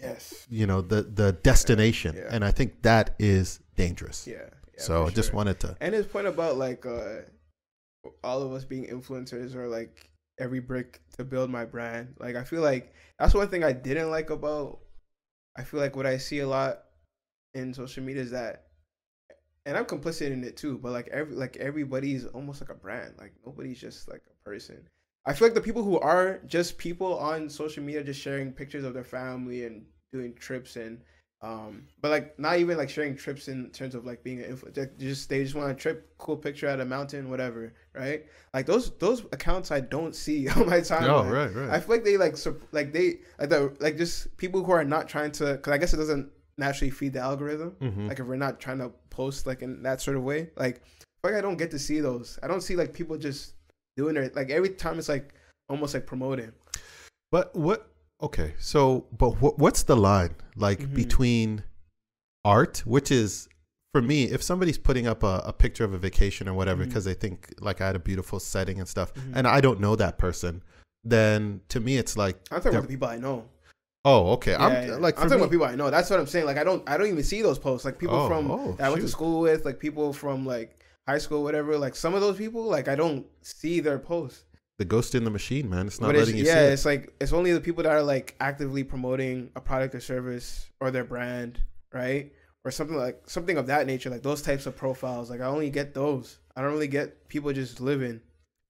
Yes. 0.00 0.46
you 0.50 0.66
know 0.66 0.80
the 0.80 1.02
the 1.02 1.32
destination 1.32 2.16
Yeah. 2.16 2.28
and 2.34 2.44
i 2.44 2.50
think 2.50 2.82
that 2.82 3.14
is 3.18 3.60
dangerous 3.76 4.26
Yeah. 4.26 4.36
yeah 4.74 4.80
so 4.86 5.06
i 5.06 5.10
just 5.10 5.32
wanted 5.32 5.60
to 5.60 5.76
And 5.80 5.94
his 5.94 6.06
point 6.06 6.26
about 6.26 6.56
like 6.56 6.86
uh 6.86 7.20
all 8.24 8.42
of 8.42 8.52
us 8.52 8.64
being 8.64 8.86
influencers 8.86 9.54
or 9.54 9.68
like 9.68 10.08
every 10.38 10.60
brick 10.60 11.00
to 11.16 11.22
build 11.22 11.50
my 11.50 11.66
brand. 11.66 12.14
Like 12.18 12.34
I 12.34 12.44
feel 12.44 12.62
like 12.62 12.94
that's 13.18 13.34
one 13.34 13.48
thing 13.48 13.62
I 13.62 13.72
didn't 13.72 14.10
like 14.10 14.30
about 14.30 14.78
I 15.54 15.64
feel 15.64 15.80
like 15.80 15.96
what 15.96 16.06
I 16.06 16.16
see 16.16 16.38
a 16.38 16.48
lot 16.48 16.78
in 17.52 17.74
social 17.74 18.02
media 18.02 18.22
is 18.22 18.30
that 18.30 18.64
and 19.66 19.76
I'm 19.76 19.84
complicit 19.84 20.30
in 20.32 20.42
it 20.44 20.56
too, 20.56 20.78
but 20.78 20.92
like 20.92 21.08
every 21.08 21.34
like 21.36 21.58
everybody's 21.58 22.24
almost 22.24 22.62
like 22.62 22.70
a 22.70 22.74
brand. 22.74 23.14
Like 23.18 23.34
nobody's 23.44 23.78
just 23.78 24.08
like 24.08 24.22
a 24.30 24.48
person. 24.48 24.88
I 25.26 25.32
feel 25.34 25.46
like 25.48 25.54
the 25.54 25.60
people 25.60 25.82
who 25.82 25.98
are 25.98 26.40
just 26.46 26.78
people 26.78 27.18
on 27.18 27.48
social 27.48 27.82
media 27.82 28.02
just 28.02 28.20
sharing 28.20 28.52
pictures 28.52 28.84
of 28.84 28.94
their 28.94 29.04
family 29.04 29.64
and 29.64 29.84
doing 30.12 30.34
trips 30.34 30.76
and 30.76 31.00
um 31.42 31.86
but 32.02 32.10
like 32.10 32.38
not 32.38 32.58
even 32.58 32.76
like 32.76 32.90
sharing 32.90 33.16
trips 33.16 33.48
in 33.48 33.70
terms 33.70 33.94
of 33.94 34.04
like 34.04 34.22
being 34.22 34.42
an 34.42 34.54
influencer 34.54 34.98
just 34.98 35.28
they 35.30 35.42
just 35.42 35.54
want 35.54 35.70
a 35.70 35.74
trip 35.74 36.12
cool 36.18 36.36
picture 36.36 36.66
at 36.66 36.80
a 36.80 36.84
mountain 36.84 37.30
whatever 37.30 37.72
right? 37.94 38.26
Like 38.52 38.66
those 38.66 38.90
those 38.98 39.20
accounts 39.32 39.70
i 39.70 39.80
don't 39.80 40.14
see 40.14 40.48
on 40.56 40.66
my 40.66 40.80
timeline. 40.80 41.08
Oh 41.08 41.30
right 41.30 41.54
right. 41.54 41.70
I 41.70 41.80
feel 41.80 41.96
like 41.96 42.04
they 42.04 42.16
like 42.18 42.36
sup- 42.36 42.60
like 42.72 42.92
they 42.92 43.20
like 43.38 43.48
the 43.48 43.74
like 43.80 43.96
just 43.96 44.36
people 44.36 44.62
who 44.62 44.72
are 44.72 44.84
not 44.84 45.08
trying 45.08 45.32
to 45.32 45.52
because 45.52 45.72
i 45.72 45.78
guess 45.78 45.94
it 45.94 45.98
doesn't 45.98 46.30
naturally 46.58 46.90
feed 46.90 47.14
the 47.14 47.20
algorithm. 47.20 47.74
Mhm. 47.80 48.08
like 48.08 48.18
if 48.20 48.26
we're 48.26 48.36
not 48.36 48.60
trying 48.60 48.78
to 48.78 48.90
post 49.08 49.46
like 49.46 49.62
in 49.62 49.82
that 49.82 50.02
sort 50.02 50.16
of 50.18 50.22
way 50.22 50.50
like 50.56 50.82
like 51.24 51.34
i 51.34 51.40
don't 51.40 51.56
get 51.56 51.70
to 51.70 51.78
see 51.78 52.00
those. 52.00 52.38
I 52.42 52.48
don't 52.48 52.60
see 52.62 52.76
like 52.76 52.92
people 52.92 53.16
just 53.16 53.54
doing 53.96 54.16
it 54.16 54.34
like 54.36 54.50
every 54.50 54.70
time 54.70 54.98
it's 54.98 55.08
like 55.08 55.34
almost 55.68 55.94
like 55.94 56.06
promoting 56.06 56.52
But 57.32 57.54
what? 57.54 57.86
Okay, 58.22 58.54
so 58.58 59.06
but 59.16 59.40
what, 59.40 59.58
what's 59.58 59.84
the 59.84 59.96
line 59.96 60.34
like 60.56 60.80
Mhm. 60.80 60.94
between 60.94 61.62
art, 62.44 62.78
which 62.84 63.10
is 63.10 63.48
for 63.92 64.02
me, 64.02 64.24
if 64.24 64.42
somebody's 64.42 64.78
putting 64.78 65.06
up 65.06 65.22
a, 65.22 65.42
a 65.46 65.52
picture 65.52 65.84
of 65.84 65.92
a 65.94 65.98
vacation 65.98 66.48
or 66.48 66.54
whatever 66.54 66.84
because 66.84 67.04
they 67.04 67.14
think 67.14 67.52
like 67.60 67.80
I 67.80 67.86
had 67.86 67.96
a 67.96 68.00
beautiful 68.00 68.38
setting 68.40 68.78
and 68.78 68.88
stuff, 68.88 69.12
Mhm. 69.14 69.32
and 69.36 69.46
I 69.48 69.60
don't 69.60 69.80
know 69.80 69.96
that 69.96 70.18
person, 70.18 70.62
then 71.04 71.60
to 71.68 71.80
me 71.80 71.96
it's 71.96 72.16
like, 72.16 72.36
i'm 72.50 72.58
talking 72.58 72.72
about 72.76 72.82
the 72.88 72.94
people 72.94 73.08
i 73.08 73.16
know 73.16 73.48
oh, 74.04 74.32
okay, 74.32 74.52
Yeah, 74.52 74.64
I'm 74.66 74.88
yeah. 74.88 74.94
like 74.96 75.16
I'm 75.18 75.24
talking 75.24 75.30
me, 75.30 75.36
about 75.42 75.50
people 75.50 75.66
I 75.66 75.74
know. 75.74 75.90
That's 75.90 76.08
what 76.08 76.18
I'm 76.18 76.26
saying. 76.26 76.46
Like 76.46 76.56
I 76.56 76.64
don't 76.64 76.82
I 76.88 76.96
don't 76.96 77.08
even 77.08 77.22
see 77.22 77.42
those 77.42 77.58
posts. 77.58 77.84
Like 77.84 77.98
people 77.98 78.16
Oh, 78.16 78.28
from 78.28 78.50
oh, 78.50 78.72
that 78.78 78.86
I 78.86 78.88
went 78.90 79.02
to 79.02 79.08
school 79.08 79.40
with, 79.42 79.64
like 79.66 79.78
people 79.78 80.12
from 80.14 80.46
like 80.46 80.79
high 81.08 81.18
school, 81.18 81.42
whatever. 81.42 81.76
Like 81.78 81.94
some 81.96 82.14
of 82.14 82.20
those 82.20 82.36
people, 82.36 82.64
like 82.64 82.88
I 82.88 82.94
don't 82.94 83.26
see 83.42 83.80
their 83.80 83.98
posts. 83.98 84.44
the 84.78 84.84
ghost 84.84 85.14
in 85.14 85.24
the 85.24 85.30
machine, 85.30 85.68
man. 85.68 85.86
It's 85.86 86.00
not 86.00 86.06
but 86.08 86.16
it's, 86.16 86.26
letting 86.26 86.38
you 86.38 86.44
yeah, 86.46 86.52
see 86.54 86.58
it. 86.60 86.64
Yeah, 86.66 86.72
it's 86.72 86.84
like 86.84 87.14
it's 87.20 87.32
only 87.32 87.52
the 87.52 87.60
people 87.60 87.82
that 87.82 87.92
are 87.92 88.02
like 88.02 88.34
actively 88.40 88.84
promoting 88.84 89.50
a 89.56 89.60
product 89.60 89.94
or 89.94 90.00
service 90.00 90.70
or 90.80 90.90
their 90.90 91.04
brand, 91.04 91.60
right? 91.92 92.32
Or 92.64 92.70
something 92.70 92.96
like 92.96 93.22
something 93.26 93.56
of 93.56 93.66
that 93.68 93.86
nature, 93.86 94.10
like 94.10 94.22
those 94.22 94.42
types 94.42 94.66
of 94.66 94.76
profiles. 94.76 95.30
Like 95.30 95.40
I 95.40 95.46
only 95.46 95.70
get 95.70 95.94
those. 95.94 96.38
I 96.56 96.62
don't 96.62 96.72
really 96.72 96.88
get 96.88 97.28
people 97.28 97.52
just 97.52 97.80
living. 97.80 98.20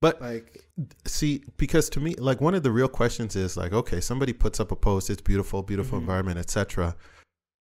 But 0.01 0.19
Like 0.19 0.59
see 1.05 1.43
because 1.57 1.87
to 1.91 1.99
me 1.99 2.15
like 2.15 2.41
one 2.41 2.55
of 2.55 2.63
the 2.63 2.71
real 2.71 2.87
questions 2.87 3.35
is 3.35 3.55
like 3.55 3.71
okay 3.71 3.99
somebody 4.01 4.33
puts 4.33 4.59
up 4.59 4.71
a 4.71 4.75
post 4.75 5.11
it's 5.11 5.21
beautiful 5.21 5.61
beautiful 5.61 5.99
Mhm. 5.99 6.01
environment 6.01 6.39
etc 6.39 6.95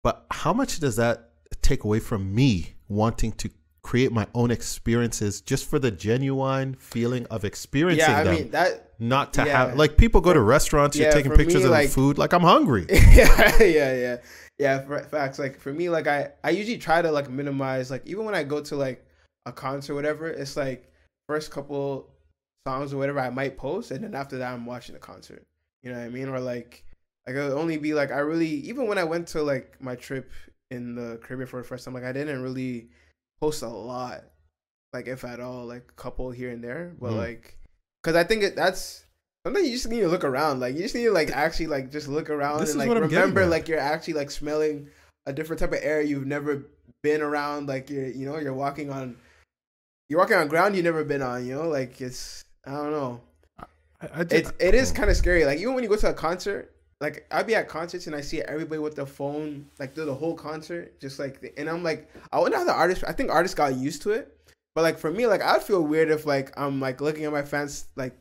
but 0.03 0.25
how 0.31 0.55
much 0.55 0.81
does 0.81 0.96
that 0.96 1.33
take 1.61 1.85
away 1.85 2.01
from 2.01 2.35
me 2.35 2.72
wanting 2.88 3.33
to 3.33 3.51
create 3.92 4.11
my 4.11 4.26
own 4.35 4.50
experiences 4.50 5.42
just 5.42 5.68
for 5.68 5.78
the 5.78 5.90
genuine 5.90 6.74
feeling 6.76 7.26
of 7.26 7.44
experiencing 7.44 8.09
yeah, 8.09 8.20
I 8.20 8.24
them 8.24 8.35
mean 8.35 8.50
that 8.52 8.88
not 8.98 9.35
to 9.35 9.44
yeah. 9.44 9.66
have 9.66 9.76
like 9.76 9.98
people 9.98 10.22
go 10.22 10.33
to 10.33 10.40
restaurants 10.40 10.96
you're 10.96 11.09
yeah, 11.09 11.12
taking 11.12 11.31
for 11.31 11.37
pictures 11.37 11.61
me, 11.61 11.64
of 11.64 11.72
like- 11.72 11.88
the 11.88 11.94
food 11.94 12.16
like 12.16 12.33
i'm 12.33 12.40
hungry 12.42 12.87
yeah, 12.90 13.62
yeah, 13.62 13.94
yeah, 13.94 14.16
yeah. 14.59 14.81
For, 14.87 15.00
facts. 15.00 15.38
Like 15.38 15.59
for 15.61 15.72
me, 15.72 15.90
like 15.90 16.07
I, 16.07 16.31
I 16.42 16.50
usually 16.50 16.78
try 16.78 17.02
to 17.02 17.11
like 17.11 17.28
minimize. 17.28 17.90
Like 17.90 18.07
even 18.07 18.24
when 18.24 18.35
I 18.35 18.44
go 18.44 18.62
to 18.62 18.76
like 18.76 19.05
a 19.44 19.52
concert, 19.52 19.92
or 19.92 19.96
whatever, 19.96 20.28
it's 20.28 20.57
like 20.57 20.90
first 21.28 21.50
couple 21.50 22.09
songs 22.66 22.94
or 22.94 22.96
whatever 22.98 23.20
I 23.20 23.31
might 23.31 23.59
post, 23.59 23.90
and 23.90 24.05
then 24.05 24.14
after 24.14 24.38
that 24.38 24.52
I'm 24.52 24.64
watching 24.64 24.94
the 24.94 25.00
concert. 25.00 25.44
You 25.83 25.90
know 25.90 25.98
what 25.98 26.05
I 26.05 26.11
mean? 26.11 26.28
Or 26.28 26.38
like, 26.38 26.85
like 27.26 27.37
it'll 27.37 27.59
only 27.59 27.76
be 27.76 27.92
like 27.92 28.12
I 28.12 28.18
really 28.18 28.48
even 28.48 28.87
when 28.87 28.98
I 28.98 29.05
went 29.05 29.28
to 29.28 29.42
like 29.42 29.81
my 29.81 29.96
trip 29.96 30.31
in 30.70 30.94
the 30.94 31.18
Caribbean 31.22 31.48
for 31.48 31.61
the 31.61 31.66
first 31.66 31.85
time, 31.85 31.94
like 31.94 32.05
I 32.05 32.12
didn't 32.12 32.42
really 32.42 32.88
post 33.42 33.62
a 33.62 33.68
lot, 33.68 34.22
like 34.92 35.09
if 35.09 35.24
at 35.24 35.40
all, 35.40 35.66
like 35.66 35.85
a 35.88 36.00
couple 36.00 36.31
here 36.31 36.50
and 36.50 36.62
there, 36.62 36.94
but 37.00 37.11
Mm. 37.11 37.16
like, 37.16 37.59
cause 38.05 38.14
I 38.14 38.22
think 38.22 38.44
it, 38.44 38.55
that's 38.55 39.05
something 39.44 39.64
you 39.64 39.72
just 39.72 39.88
need 39.88 40.02
to 40.02 40.09
look 40.09 40.22
around. 40.22 40.61
Like 40.61 40.76
you 40.76 40.83
just 40.83 40.94
need 40.94 41.07
to 41.07 41.11
like 41.12 41.31
actually 41.33 41.66
like 41.66 41.90
just 41.90 42.07
look 42.07 42.31
around 42.31 42.61
This 42.61 42.70
and 42.70 42.78
like 42.78 42.87
what 42.87 42.98
I'm 42.98 43.09
getting 43.09 43.18
remember 43.18 43.46
like 43.46 43.66
you're 43.66 43.81
actually 43.81 44.14
like 44.14 44.31
smelling 44.31 44.88
a 45.26 45.33
different 45.33 45.59
type 45.59 45.72
of 45.72 45.81
air 45.83 46.00
you've 46.00 46.24
never 46.26 46.66
been 47.02 47.20
around. 47.20 47.66
Like 47.66 47.90
you're 47.90 48.07
you 48.07 48.26
know 48.26 48.38
you're 48.38 48.55
walking 48.55 48.90
on 48.90 49.16
you're 50.09 50.20
walking 50.20 50.37
on 50.37 50.46
ground 50.46 50.76
you've 50.76 50.85
never 50.85 51.02
been 51.02 51.22
on. 51.22 51.44
You 51.44 51.57
know 51.57 51.68
like 51.68 52.00
it's 52.00 52.44
I 52.64 52.70
don't 52.70 52.92
know. 52.92 53.20
I, 53.59 54.20
I 54.20 54.24
just, 54.24 54.33
It's 54.33 54.52
it 54.61 54.74
is 54.76 54.92
kind 54.92 55.11
of 55.11 55.16
scary. 55.16 55.44
Like 55.44 55.59
even 55.59 55.74
when 55.74 55.83
you 55.83 55.90
go 55.90 55.96
to 55.96 56.11
a 56.11 56.14
concert, 56.14 56.71
like 57.02 57.26
I'd 57.32 57.48
be 57.48 57.56
at 57.56 57.68
concerts 57.68 58.06
and 58.06 58.14
I 58.14 58.20
see 58.20 58.40
everybody 58.40 58.78
with 58.78 58.94
their 58.94 59.06
phone 59.06 59.66
like 59.80 59.92
through 59.92 60.04
the 60.04 60.14
whole 60.14 60.34
concert, 60.34 60.98
just 61.00 61.18
like 61.18 61.52
and 61.56 61.68
I'm 61.68 61.82
like, 61.82 62.08
I 62.32 62.38
wonder 62.38 62.56
how 62.56 62.64
the 62.64 62.72
artist. 62.72 63.02
I 63.06 63.12
think 63.12 63.30
artists 63.30 63.56
got 63.56 63.74
used 63.74 64.02
to 64.02 64.12
it, 64.12 64.34
but 64.76 64.82
like 64.82 64.98
for 64.98 65.10
me, 65.10 65.26
like 65.26 65.42
I'd 65.42 65.64
feel 65.64 65.82
weird 65.82 66.10
if 66.10 66.26
like 66.26 66.52
I'm 66.56 66.80
like 66.80 67.00
looking 67.00 67.24
at 67.24 67.32
my 67.32 67.42
fans 67.42 67.86
like 67.96 68.16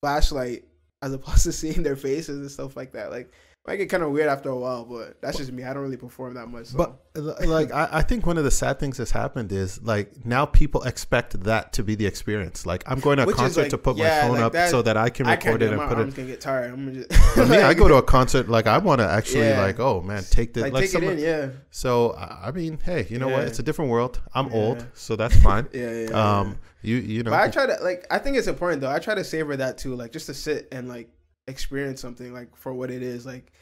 flashlight 0.00 0.64
as 1.02 1.12
opposed 1.12 1.42
to 1.42 1.52
seeing 1.60 1.82
their 1.82 1.96
faces 1.96 2.38
and 2.38 2.50
stuff 2.50 2.76
like 2.76 2.92
that. 2.92 3.10
Like 3.10 3.32
might 3.66 3.76
get 3.76 3.90
kind 3.90 4.02
of 4.02 4.10
weird 4.10 4.26
after 4.28 4.48
a 4.48 4.56
while, 4.56 4.84
but 4.86 5.20
that's 5.20 5.36
just 5.36 5.52
me. 5.52 5.64
I 5.64 5.74
don't 5.74 5.82
really 5.82 5.98
perform 5.98 6.32
that 6.34 6.46
much. 6.48 6.66
So. 6.68 6.78
But 6.78 7.46
like 7.46 7.70
I, 7.72 7.88
I 7.92 8.02
think 8.02 8.24
one 8.26 8.38
of 8.38 8.44
the 8.44 8.50
sad 8.50 8.78
things 8.80 8.96
that's 8.96 9.10
happened 9.10 9.52
is 9.52 9.82
like 9.82 10.24
now 10.24 10.46
people 10.46 10.82
expect 10.84 11.42
that 11.44 11.74
to 11.74 11.82
be 11.82 11.94
the 11.94 12.06
experience. 12.06 12.64
Like 12.64 12.82
I'm 12.86 13.00
going 13.00 13.18
to 13.18 13.24
a 13.24 13.26
Which 13.26 13.36
concert 13.36 13.62
like, 13.62 13.70
to 13.70 13.78
put 13.78 13.96
yeah, 13.98 14.22
my 14.22 14.28
phone 14.28 14.32
like 14.36 14.42
up 14.44 14.52
that- 14.54 14.70
so 14.70 14.80
that 14.82 14.96
I 14.96 15.10
can 15.10 15.26
I 15.26 15.32
record 15.34 15.60
do 15.60 15.66
it 15.66 15.68
and 15.68 15.76
My 15.76 15.88
put 15.88 15.98
arms 15.98 16.14
it. 16.14 16.16
gonna 16.16 16.28
get 16.28 16.40
tired. 16.40 16.72
I'm 16.72 16.94
just. 16.94 17.12
For 17.34 17.44
me, 17.46 17.58
I 17.58 17.74
go 17.74 17.86
to 17.86 17.96
a 17.96 18.02
concert 18.16 18.48
like 18.48 18.66
I 18.66 18.78
want 18.78 19.00
to 19.02 19.06
actually 19.08 19.48
Yeah. 19.48 19.60
like 19.60 19.78
oh 19.78 20.00
man 20.00 20.22
take 20.30 20.54
this 20.54 20.62
like, 20.62 20.72
like, 20.72 20.82
take 20.84 20.90
some- 20.90 21.04
it 21.04 21.18
in, 21.18 21.18
yeah. 21.18 21.48
So 21.70 22.12
I 22.12 22.48
I 22.48 22.50
mean 22.52 22.78
hey 22.82 23.06
you 23.10 23.18
know 23.18 23.28
what 23.28 23.44
it's 23.44 23.58
a 23.58 23.62
different 23.62 23.90
world. 23.90 24.20
I'm 24.34 24.46
Yeah. 24.46 24.54
old 24.56 24.86
so 24.94 25.16
that's 25.16 25.36
fine. 25.36 25.68
Yeah, 25.74 25.90
yeah. 25.90 26.08
yeah. 26.10 26.38
um 26.40 26.58
you 26.82 26.96
you 26.96 27.22
know 27.22 27.30
But 27.30 27.40
I 27.40 27.48
try 27.50 27.66
to 27.66 27.76
like. 27.84 28.06
I 28.10 28.18
think 28.18 28.38
it's 28.38 28.46
important 28.46 28.80
though. 28.80 28.90
I 28.90 29.00
try 29.00 29.14
to 29.14 29.22
savor 29.22 29.54
that 29.56 29.76
too, 29.76 29.94
like 29.96 30.12
just 30.12 30.26
to 30.26 30.34
sit 30.34 30.66
and 30.72 30.88
like 30.88 31.10
experience 31.48 32.00
something 32.00 32.32
like 32.32 32.54
for 32.56 32.72
what 32.72 32.90
it 32.90 33.02
is. 33.02 33.26
Like 33.26 33.52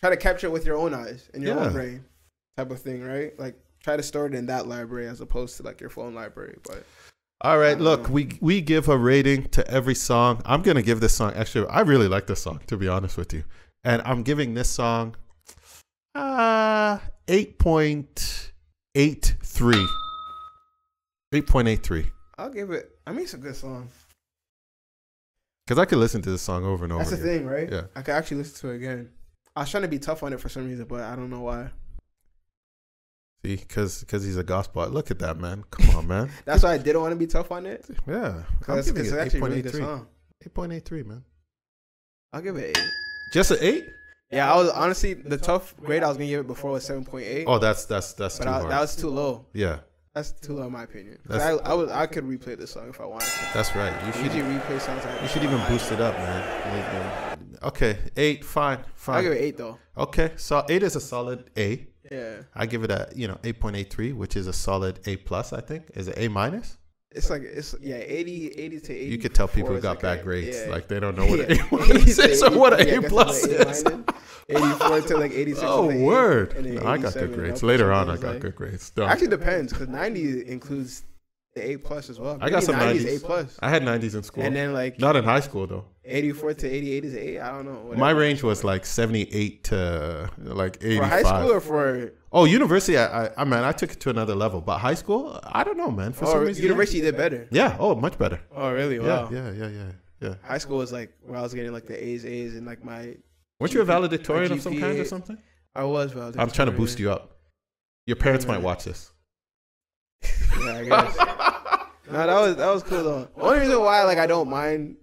try 0.00 0.10
to 0.10 0.16
capture 0.16 0.46
it 0.46 0.50
with 0.50 0.66
your 0.66 0.76
own 0.76 0.94
eyes 0.94 1.28
and 1.34 1.42
your 1.42 1.56
Yeah. 1.56 1.66
own 1.66 1.72
brain, 1.72 2.04
type 2.56 2.70
of 2.70 2.80
thing, 2.80 3.02
right? 3.02 3.38
Like 3.38 3.56
try 3.82 3.96
to 3.96 4.02
store 4.02 4.26
it 4.26 4.34
in 4.34 4.46
that 4.46 4.66
library 4.66 5.06
as 5.08 5.20
opposed 5.20 5.56
to 5.58 5.62
like 5.62 5.80
your 5.80 5.90
phone 5.90 6.14
library. 6.14 6.58
But 6.64 6.84
All 7.42 7.58
right, 7.58 7.78
look, 7.78 8.04
know. 8.08 8.14
we 8.14 8.38
we 8.40 8.60
give 8.60 8.88
a 8.88 8.96
rating 8.96 9.48
to 9.50 9.66
every 9.70 9.94
song. 9.94 10.42
I'm 10.44 10.62
gonna 10.62 10.82
give 10.82 11.00
this 11.00 11.12
song. 11.14 11.32
Actually, 11.34 11.68
I 11.68 11.80
really 11.80 12.08
like 12.08 12.26
this 12.26 12.42
song 12.42 12.60
to 12.66 12.76
be 12.76 12.88
honest 12.88 13.16
with 13.16 13.32
you, 13.32 13.44
and 13.84 14.02
I'm 14.04 14.22
giving 14.22 14.54
this 14.54 14.68
song 14.68 15.16
uh 16.14 16.98
eight 17.28 17.58
point 17.58 18.52
eight 18.94 19.36
three. 19.42 19.86
Eight 21.32 21.46
point 21.46 21.68
eight 21.68 21.82
three. 21.82 22.10
I'll 22.38 22.50
give 22.50 22.70
it. 22.70 22.98
I 23.06 23.12
mean, 23.12 23.22
it's 23.22 23.34
a 23.34 23.38
good 23.38 23.56
song. 23.56 23.88
Because 25.66 25.80
I 25.80 25.84
could 25.84 25.98
listen 25.98 26.22
to 26.22 26.30
this 26.30 26.42
song 26.42 26.64
over 26.64 26.84
and 26.84 26.92
over. 26.92 27.02
That's 27.04 27.16
the 27.16 27.22
again. 27.22 27.38
thing, 27.40 27.46
right? 27.46 27.70
Yeah. 27.72 27.82
I 27.96 28.02
could 28.02 28.14
actually 28.14 28.38
listen 28.38 28.60
to 28.60 28.74
it 28.74 28.76
again. 28.76 29.10
I 29.54 29.60
was 29.60 29.70
trying 29.70 29.82
to 29.82 29.88
be 29.88 29.98
tough 29.98 30.22
on 30.22 30.32
it 30.32 30.40
for 30.40 30.48
some 30.48 30.66
reason, 30.68 30.84
but 30.86 31.00
I 31.00 31.16
don't 31.16 31.30
know 31.30 31.40
why. 31.40 31.70
See, 33.44 33.56
because 33.56 34.04
he's 34.10 34.36
a 34.36 34.44
gospel. 34.44 34.86
Look 34.88 35.10
at 35.10 35.18
that 35.20 35.38
man. 35.38 35.64
Come 35.70 35.96
on, 35.96 36.06
man. 36.06 36.30
That's 36.44 36.62
why 36.62 36.72
I 36.74 36.78
didn't 36.78 37.00
want 37.00 37.12
to 37.12 37.16
be 37.16 37.26
tough 37.26 37.50
on 37.50 37.66
it. 37.66 37.84
Yeah, 38.06 38.42
Because 38.58 38.88
it's 38.88 38.98
it 39.12 39.18
actually 39.18 39.38
8. 39.40 39.42
really 39.42 39.58
8 39.58 39.62
good 39.62 39.74
song. 39.74 40.06
Eight 40.44 40.54
point 40.54 40.72
eight 40.72 40.84
three, 40.84 41.02
man. 41.02 41.24
I'll 42.32 42.42
give 42.42 42.56
it 42.56 42.76
eight. 42.76 42.84
Just 43.32 43.50
an 43.50 43.58
eight? 43.60 43.86
Yeah, 44.30 44.52
I 44.52 44.56
was 44.56 44.68
honestly 44.70 45.14
the 45.14 45.38
tough 45.38 45.74
grade 45.78 46.02
I 46.02 46.08
was 46.08 46.16
gonna 46.16 46.28
give 46.28 46.40
it 46.40 46.46
before 46.46 46.72
was 46.72 46.84
seven 46.84 47.04
point 47.04 47.26
eight. 47.26 47.44
Oh, 47.48 47.58
that's 47.58 47.86
that's 47.86 48.12
that's 48.12 48.38
but 48.38 48.44
too 48.44 48.50
I, 48.50 48.52
hard. 48.60 48.70
that 48.70 48.80
was 48.80 48.94
too 48.96 49.08
low. 49.08 49.46
yeah, 49.54 49.78
That's 50.16 50.32
too 50.32 50.54
low 50.54 50.62
in 50.66 50.72
my 50.72 50.84
opinion. 50.84 51.18
I, 51.28 51.50
I 51.62 51.74
would 51.74 51.90
I 51.90 52.06
could 52.06 52.24
replay 52.24 52.56
this 52.56 52.70
song 52.70 52.88
if 52.88 53.02
I 53.02 53.04
wanted 53.04 53.26
to. 53.26 53.50
that's 53.52 53.76
right. 53.76 53.92
You 54.06 54.12
should 54.14 54.32
usually 54.32 54.54
replay 54.58 54.80
songs. 54.80 55.04
I 55.04 55.20
You 55.20 55.28
should 55.28 55.44
even 55.44 55.60
boost 55.68 55.92
it 55.92 56.00
up, 56.00 56.14
man. 56.14 57.38
Um, 57.38 57.58
okay, 57.64 57.98
eight, 58.16 58.42
fine, 58.42 58.78
fine. 58.94 59.16
I'll 59.16 59.22
give 59.22 59.32
it 59.32 59.42
eight 59.42 59.58
though. 59.58 59.76
Okay, 59.94 60.32
so 60.36 60.64
eight 60.70 60.82
is 60.82 60.96
a 60.96 61.02
solid 61.02 61.50
A. 61.58 61.86
Yeah, 62.10 62.36
I 62.54 62.64
give 62.64 62.82
it 62.82 62.90
a 62.90 63.10
you 63.14 63.28
know 63.28 63.38
eight 63.44 63.60
point 63.60 63.76
eight 63.76 63.92
three, 63.92 64.14
which 64.14 64.36
is 64.36 64.46
a 64.46 64.54
solid 64.54 65.00
A 65.04 65.16
plus. 65.16 65.52
I 65.52 65.60
think 65.60 65.90
is 65.94 66.08
it 66.08 66.14
A 66.16 66.28
minus? 66.28 66.78
It's 67.16 67.30
like 67.30 67.42
it's 67.42 67.74
yeah 67.80 67.96
80, 67.96 68.48
80 68.48 68.80
to 68.80 68.92
eighty. 68.92 69.06
You 69.06 69.18
could 69.18 69.34
tell 69.34 69.48
people 69.48 69.74
who 69.74 69.80
got 69.80 70.00
bad 70.00 70.22
grades, 70.22 70.58
yeah. 70.58 70.70
like 70.70 70.86
they 70.86 71.00
don't 71.00 71.16
know 71.16 71.26
what 71.26 71.40
an 71.40 71.58
A 71.58 71.64
minus 71.72 72.18
80 72.18 72.32
is 72.32 72.42
or 72.42 72.58
what 72.58 72.74
an 72.74 72.80
80, 72.80 72.90
A 72.90 73.00
yeah, 73.00 73.08
plus 73.08 73.42
like 73.46 73.68
is. 73.68 73.84
Eighty-four 74.48 75.00
to 75.00 75.16
like 75.16 75.32
eighty-six. 75.32 75.64
Oh 75.66 75.88
is 75.88 75.96
an 75.96 76.02
A, 76.02 76.04
word! 76.04 76.64
No, 76.64 76.86
I 76.86 76.98
got 76.98 77.14
good 77.14 77.34
grades. 77.34 77.62
Later 77.64 77.92
on. 77.92 78.08
I 78.08 78.16
got 78.16 78.34
like- 78.34 78.40
good 78.40 78.54
grades. 78.54 78.90
Don't. 78.90 79.08
Actually, 79.08 79.28
depends 79.28 79.72
because 79.72 79.88
ninety 79.88 80.46
includes 80.48 81.02
the 81.56 81.70
A 81.72 81.76
plus 81.78 82.08
as 82.10 82.20
well. 82.20 82.38
I 82.40 82.50
got 82.50 82.62
some 82.62 82.76
90 82.78 82.98
is 82.98 83.04
90s. 83.04 83.24
A 83.24 83.26
plus, 83.26 83.58
I 83.60 83.68
had 83.70 83.82
nineties 83.82 84.14
in 84.14 84.22
school, 84.22 84.44
and 84.44 84.54
then 84.54 84.72
like 84.72 85.00
not 85.00 85.16
in 85.16 85.24
high 85.24 85.40
school 85.40 85.66
though. 85.66 85.84
eighty-four 86.04 86.54
to 86.54 86.66
eighty-eight 86.68 87.04
is 87.04 87.14
A. 87.16 87.40
I 87.40 87.50
don't 87.50 87.64
know. 87.64 87.72
whatever. 87.72 87.96
My 88.00 88.10
range 88.10 88.42
was 88.42 88.62
like 88.62 88.86
seventy 88.86 89.22
eight 89.32 89.64
to 89.64 90.30
like 90.38 90.76
eighty 90.82 90.98
for 90.98 91.04
high 91.04 91.22
school 91.22 91.50
or 91.52 91.60
for 91.60 92.12
Oh, 92.30 92.44
university, 92.44 92.98
I, 92.98 93.24
I, 93.26 93.30
I 93.38 93.44
man, 93.44 93.64
I 93.64 93.72
took 93.72 93.90
it 93.92 94.00
to 94.00 94.10
another 94.10 94.34
level. 94.34 94.60
But 94.60 94.78
high 94.78 94.94
school, 94.94 95.40
I 95.42 95.64
don't 95.64 95.78
know, 95.78 95.90
man. 95.90 96.12
For 96.12 96.26
oh, 96.26 96.32
some 96.32 96.40
reason, 96.44 96.62
Oh, 96.62 96.68
university 96.68 97.00
did 97.00 97.16
better. 97.16 97.48
Yeah. 97.50 97.76
Oh, 97.80 97.94
much 97.94 98.18
better. 98.18 98.38
Oh 98.54 98.70
really? 98.72 98.96
Yeah, 98.96 99.02
Wow. 99.22 99.28
yeah, 99.32 99.50
yeah, 99.52 99.68
yeah, 99.68 99.92
yeah. 100.20 100.34
High 100.44 100.58
school 100.58 100.76
was 100.78 100.92
like 100.92 101.12
where 101.24 101.38
I 101.38 101.42
was 101.42 101.54
getting 101.54 101.72
like 101.72 101.86
the 101.86 101.96
A's, 102.06 102.26
A's, 102.26 102.54
and 102.54 102.66
like 102.66 102.84
my 102.84 103.16
Weren't 103.58 103.72
you 103.72 103.80
a 103.80 103.84
valedictorian 103.84 104.52
of 104.52 104.60
some 104.60 104.78
kind 104.78 104.98
or 104.98 105.04
something? 105.06 105.38
I 105.74 105.84
was 105.84 106.12
valedictorian. 106.12 106.40
I'm 106.48 106.54
trying 106.54 106.70
to 106.70 106.76
boost 106.76 106.98
you 106.98 107.10
up. 107.10 107.38
Your 108.06 108.16
parents 108.16 108.46
might 108.46 108.60
watch 108.62 108.84
this. 108.84 109.10
Yeah, 110.58 110.78
I 110.78 110.84
guess. 110.84 111.16
No, 112.10 112.26
that 112.26 112.40
was 112.40 112.56
that 112.56 112.72
was 112.72 112.82
cool 112.82 113.02
though. 113.02 113.28
The 113.36 113.42
Only 113.42 113.60
reason 113.60 113.80
why 113.80 114.02
like 114.04 114.18
I 114.18 114.26
don't 114.26 114.48
mind, 114.48 114.96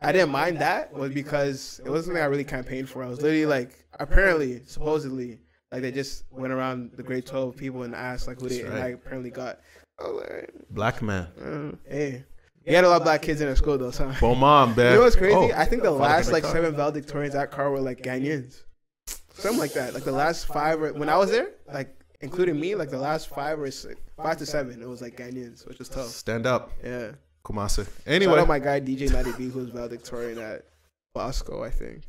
I 0.00 0.12
didn't 0.12 0.30
mind 0.30 0.60
that 0.60 0.92
was 0.92 1.12
because 1.12 1.80
it 1.84 1.88
wasn't 1.88 2.06
something 2.06 2.22
I 2.22 2.26
really 2.26 2.44
campaigned 2.44 2.88
for. 2.88 3.02
I 3.02 3.08
was 3.08 3.20
literally 3.20 3.46
like, 3.46 3.84
apparently, 3.98 4.62
supposedly, 4.64 5.38
like 5.72 5.82
they 5.82 5.92
just 5.92 6.24
went 6.30 6.52
around 6.52 6.92
the 6.96 7.02
grade 7.02 7.26
twelve 7.26 7.56
people 7.56 7.82
and 7.82 7.94
asked 7.94 8.26
like 8.26 8.40
who 8.40 8.48
they 8.48 8.62
That's 8.62 8.74
and 8.74 8.82
I 8.82 8.88
apparently 8.88 9.30
got. 9.30 9.60
Like, 10.00 10.52
Black 10.70 11.02
man. 11.02 11.26
uh, 11.42 11.76
hey, 11.92 12.24
we 12.64 12.74
had 12.74 12.84
a 12.84 12.88
lot 12.88 12.98
of 12.98 13.04
black 13.04 13.22
kids 13.22 13.40
in 13.40 13.48
our 13.48 13.56
school 13.56 13.78
though. 13.78 13.90
So. 13.90 14.12
Bon 14.20 14.38
mom, 14.38 14.76
man. 14.76 14.92
You 14.92 14.98
know 14.98 15.04
what's 15.04 15.16
crazy? 15.16 15.34
Oh, 15.34 15.50
I 15.56 15.64
think 15.64 15.82
the 15.82 15.90
last 15.90 16.30
like 16.30 16.44
seven 16.44 16.74
valedictorians 16.74 17.34
at 17.34 17.50
Car 17.50 17.70
were 17.70 17.80
like 17.80 18.02
Ghanaians, 18.02 18.62
something 19.34 19.58
like 19.58 19.72
that. 19.72 19.94
Like 19.94 20.04
the 20.04 20.12
last 20.12 20.46
five, 20.46 20.80
or, 20.80 20.92
when 20.92 21.08
I 21.08 21.16
was 21.16 21.30
there, 21.30 21.50
like 21.72 21.97
including 22.20 22.58
me, 22.58 22.74
like 22.74 22.90
the 22.90 22.98
last 22.98 23.28
five 23.28 23.60
or 23.60 23.70
six, 23.70 24.00
five 24.16 24.36
to 24.38 24.46
seven, 24.46 24.82
it 24.82 24.88
was 24.88 25.00
like 25.02 25.16
Ghanaians, 25.16 25.66
which 25.66 25.80
is 25.80 25.88
tough. 25.88 26.06
Stand 26.06 26.46
up, 26.46 26.72
Yeah. 26.84 27.12
Kumasi. 27.44 27.84
Shout 27.84 27.88
Anyway, 28.06 28.38
out 28.40 28.48
my 28.48 28.58
guy 28.58 28.80
DJ 28.80 29.10
Natty 29.10 29.32
B, 29.38 29.48
who 29.48 29.60
was 29.60 29.70
valedictorian 29.70 30.38
at 30.38 30.64
Bosco, 31.14 31.62
I 31.62 31.70
think. 31.70 32.02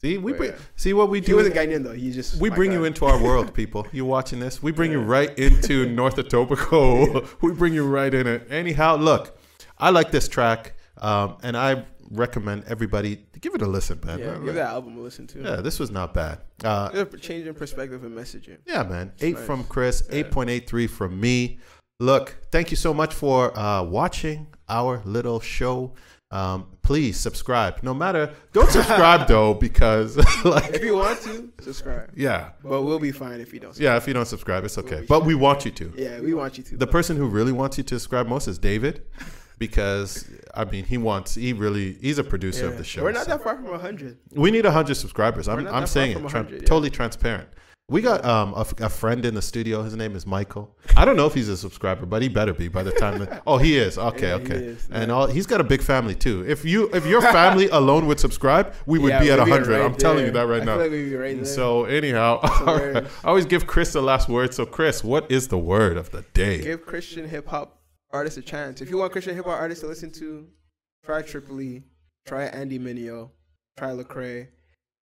see, 0.00 0.18
we 0.18 0.32
But 0.32 0.38
bring, 0.38 0.50
yeah. 0.50 0.56
see 0.76 0.92
what 0.92 1.08
we 1.08 1.20
do. 1.20 1.26
He 1.26 1.34
wasn't 1.34 1.54
Ghanaian 1.54 1.84
though. 1.84 1.92
He 1.92 2.10
just 2.12 2.40
we 2.40 2.50
bring 2.50 2.72
you 2.72 2.84
into 2.84 3.04
our 3.04 3.22
world, 3.22 3.54
people. 3.54 3.86
You're 3.92 4.06
watching 4.06 4.40
this? 4.40 4.62
We 4.62 4.72
bring 4.72 4.90
you 4.90 5.00
right 5.00 5.36
into 5.38 5.86
North 6.00 6.16
Etobicoke. 6.16 7.40
we 7.42 7.52
bring 7.52 7.74
you 7.74 7.86
right 7.86 8.12
in 8.12 8.26
it. 8.26 8.46
Anyhow, 8.50 8.96
look, 8.96 9.38
I 9.78 9.90
like 9.90 10.10
this 10.10 10.26
track, 10.28 10.74
um, 10.98 11.36
and 11.42 11.56
I 11.56 11.84
recommend 12.12 12.64
everybody 12.66 13.16
to 13.32 13.40
give 13.40 13.54
it 13.54 13.62
a 13.62 13.66
listen, 13.66 14.00
man. 14.04 14.18
Yeah, 14.18 14.36
give 14.44 14.54
that 14.54 14.68
album 14.70 14.96
a 14.98 15.00
listen 15.00 15.26
to. 15.28 15.40
Yeah, 15.42 15.56
this 15.56 15.78
was 15.80 15.90
not 15.90 16.14
bad. 16.14 16.40
Uh, 16.62 16.90
Just 16.92 17.14
a 17.14 17.18
change 17.18 17.46
in 17.46 17.54
perspective 17.54 18.04
and 18.04 18.16
messaging. 18.16 18.58
Yeah, 18.66 18.82
man. 18.82 19.12
Eight 19.20 19.34
nice. 19.36 19.44
from 19.46 19.64
Chris, 19.64 20.02
Yeah. 20.12 20.22
8.83 20.24 20.88
from 20.90 21.18
me. 21.20 21.58
Look, 22.00 22.36
thank 22.50 22.70
you 22.70 22.76
so 22.76 22.92
much 22.92 23.14
for 23.14 23.56
uh, 23.58 23.82
watching 23.82 24.48
our 24.68 25.02
little 25.04 25.40
show. 25.40 25.94
Um, 26.30 26.66
please 26.82 27.20
subscribe. 27.20 27.82
No 27.82 27.92
matter, 27.92 28.32
don't 28.54 28.70
subscribe 28.78 29.28
though, 29.28 29.52
because 29.54 30.16
like, 30.44 30.70
If 30.74 30.82
you 30.82 30.96
want 30.96 31.20
to, 31.22 31.52
subscribe. 31.60 32.10
yeah, 32.16 32.52
But 32.64 32.82
we'll 32.82 32.98
be 32.98 33.12
fine 33.12 33.40
if 33.40 33.52
you 33.52 33.60
don't. 33.60 33.78
yeah. 33.78 33.96
If 33.98 34.06
you 34.08 34.14
don't 34.14 34.24
subscribe, 34.26 34.64
it's 34.64 34.78
okay. 34.78 35.04
But 35.06 35.24
we 35.26 35.34
want 35.34 35.64
you 35.66 35.70
to. 35.72 35.92
Yeah, 35.94 36.20
we 36.20 36.32
want 36.32 36.56
you 36.56 36.64
to. 36.64 36.76
The 36.78 36.86
person 36.86 37.16
who 37.18 37.26
really 37.26 37.52
wants 37.52 37.76
you 37.76 37.84
to 37.84 37.98
subscribe 37.98 38.26
most 38.26 38.48
is 38.48 38.58
David, 38.58 39.02
because 39.58 40.28
I 40.54 40.64
mean, 40.64 40.84
he 40.84 40.98
wants. 40.98 41.34
He 41.34 41.52
really. 41.52 41.94
He's 42.00 42.18
a 42.18 42.24
producer 42.24 42.66
of 42.66 42.78
the 42.78 42.84
show. 42.84 43.02
We're 43.02 43.12
not 43.12 43.24
so- 43.24 43.32
that 43.32 43.42
far 43.42 43.56
from 43.56 43.78
hundred. 43.80 44.18
we 44.32 44.50
need 44.50 44.64
100 44.64 44.94
subscribers. 44.94 45.48
We're 45.48 45.54
I'm, 45.60 45.68
I'm 45.68 45.86
saying 45.86 46.12
it. 46.12 46.22
100, 46.22 46.52
yeah. 46.62 46.66
Totally 46.66 46.90
transparent. 46.90 47.48
We 47.88 48.00
got 48.00 48.24
um, 48.24 48.54
a, 48.54 48.60
f- 48.60 48.80
a 48.80 48.88
friend 48.88 49.22
in 49.26 49.34
the 49.34 49.42
studio. 49.42 49.82
His 49.82 49.94
name 49.96 50.16
is 50.16 50.24
Michael. 50.24 50.74
I 50.96 51.04
don't 51.04 51.16
know 51.16 51.26
if 51.26 51.34
he's 51.34 51.48
a 51.50 51.56
subscriber, 51.58 52.06
but 52.06 52.22
he 52.22 52.28
better 52.28 52.54
be 52.54 52.68
by 52.68 52.82
the 52.82 52.92
time. 52.92 53.18
That, 53.18 53.42
oh, 53.46 53.58
he 53.58 53.76
is. 53.76 53.98
Okay, 53.98 54.28
Yeah, 54.28 54.38
he 54.38 54.44
okay. 54.44 54.54
is, 54.54 54.88
And 54.90 55.10
all 55.10 55.26
he's 55.26 55.46
got 55.46 55.60
a 55.60 55.64
big 55.64 55.82
family 55.82 56.14
too. 56.14 56.42
If 56.48 56.64
you 56.64 56.88
if 56.94 57.04
your 57.04 57.20
family 57.20 57.68
alone 57.72 58.06
would 58.06 58.18
subscribe, 58.20 58.72
we 58.86 58.98
would 58.98 59.18
be 59.20 59.30
at 59.30 59.38
100. 59.40 59.66
right 59.68 59.82
I'm 59.84 59.94
telling 59.96 60.24
you 60.24 60.30
that 60.30 60.46
right 60.46 60.62
I 60.62 60.64
now. 60.64 60.76
Like 60.76 60.90
right 60.92 61.36
there. 61.36 61.44
so 61.44 61.84
anyhow. 61.84 62.38
I 62.44 63.04
always 63.24 63.44
give 63.44 63.66
Chris 63.66 63.92
the 63.92 64.00
last 64.00 64.26
word. 64.28 64.54
So 64.54 64.64
Chris, 64.64 65.04
what 65.04 65.30
is 65.30 65.48
the 65.48 65.58
word 65.58 65.98
of 65.98 66.10
the 66.12 66.22
day? 66.32 66.62
give 66.62 66.86
Christian 66.86 67.28
hip 67.28 67.48
hop 67.48 67.78
artists 68.12 68.38
a 68.38 68.42
chance. 68.42 68.80
If 68.80 68.90
you 68.90 68.98
want 68.98 69.12
Christian 69.12 69.34
hip 69.34 69.44
hop 69.44 69.60
artists 69.60 69.82
to 69.82 69.88
listen 69.88 70.10
to, 70.12 70.46
try 71.04 71.22
Trip 71.22 71.46
Lee, 71.48 71.82
try 72.26 72.44
Andy 72.44 72.78
Mineo, 72.78 73.30
try 73.76 73.90
Lecrae, 73.90 74.48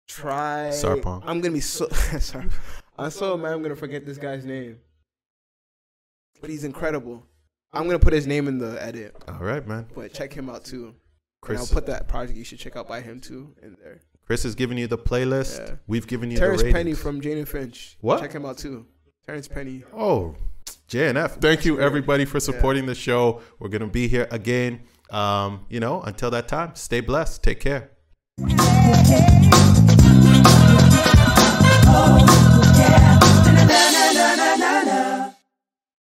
try 0.09 0.71
Sarpong. 0.71 1.23
I'm 1.27 1.41
gonna 1.41 1.55
be 1.55 1.61
so 1.61 1.88
sorry. 2.19 2.49
I'm 2.99 3.11
so 3.11 3.37
mad. 3.37 3.53
I'm 3.53 3.62
gonna 3.62 3.77
forget 3.77 4.05
this 4.07 4.19
guy's 4.19 4.45
name, 4.45 4.79
but 6.41 6.51
he's 6.51 6.65
incredible. 6.65 7.27
I'm 7.73 7.87
gonna 7.87 7.99
put 7.99 8.12
his 8.12 8.27
name 8.27 8.49
in 8.49 8.59
the 8.59 8.83
edit, 8.83 9.15
All 9.29 9.35
right, 9.41 9.67
man. 9.67 9.87
but 9.95 10.12
check 10.12 10.33
him 10.33 10.51
out 10.51 10.65
too. 10.65 10.87
And 10.87 10.95
Chris, 11.41 11.61
I'll 11.61 11.75
put 11.75 11.87
that 11.87 12.07
project 12.09 12.37
you 12.38 12.45
should 12.45 12.59
check 12.59 12.77
out 12.77 12.87
by 12.87 13.01
him 13.01 13.21
too 13.21 13.55
in 13.62 13.77
there. 13.83 14.01
Chris 14.27 14.45
is 14.45 14.55
giving 14.55 14.79
you 14.79 14.87
the 14.87 14.99
playlist. 14.99 15.59
Yeah. 15.59 15.75
We've 15.88 16.07
given 16.07 16.31
you 16.31 16.37
Terrence 16.38 16.61
the 16.61 16.67
ratings. 16.67 16.79
Penny 16.79 16.95
from 16.95 17.21
Jane 17.21 17.38
and 17.38 17.49
Finch. 17.49 17.97
What? 18.01 18.21
Check 18.21 18.33
him 18.33 18.47
out 18.47 18.59
too. 18.59 18.87
Terrence 19.27 19.49
Penny. 19.49 19.83
Oh, 19.93 20.37
JNF. 20.92 21.40
Thank 21.40 21.64
you 21.64 21.81
everybody 21.81 22.26
for 22.26 22.38
supporting 22.38 22.85
yeah. 22.85 22.90
the 22.90 22.94
show. 22.94 23.40
We're 23.59 23.70
gonna 23.70 23.87
be 23.87 24.09
here 24.09 24.28
again. 24.31 24.83
Um, 25.11 25.64
you 25.70 25.81
know, 25.81 26.02
until 26.02 26.31
that 26.33 26.48
time, 26.48 26.74
stay 26.74 27.00
blessed. 27.00 27.42
Take 27.42 27.61
care. 27.61 27.92
Oh. 31.94 32.32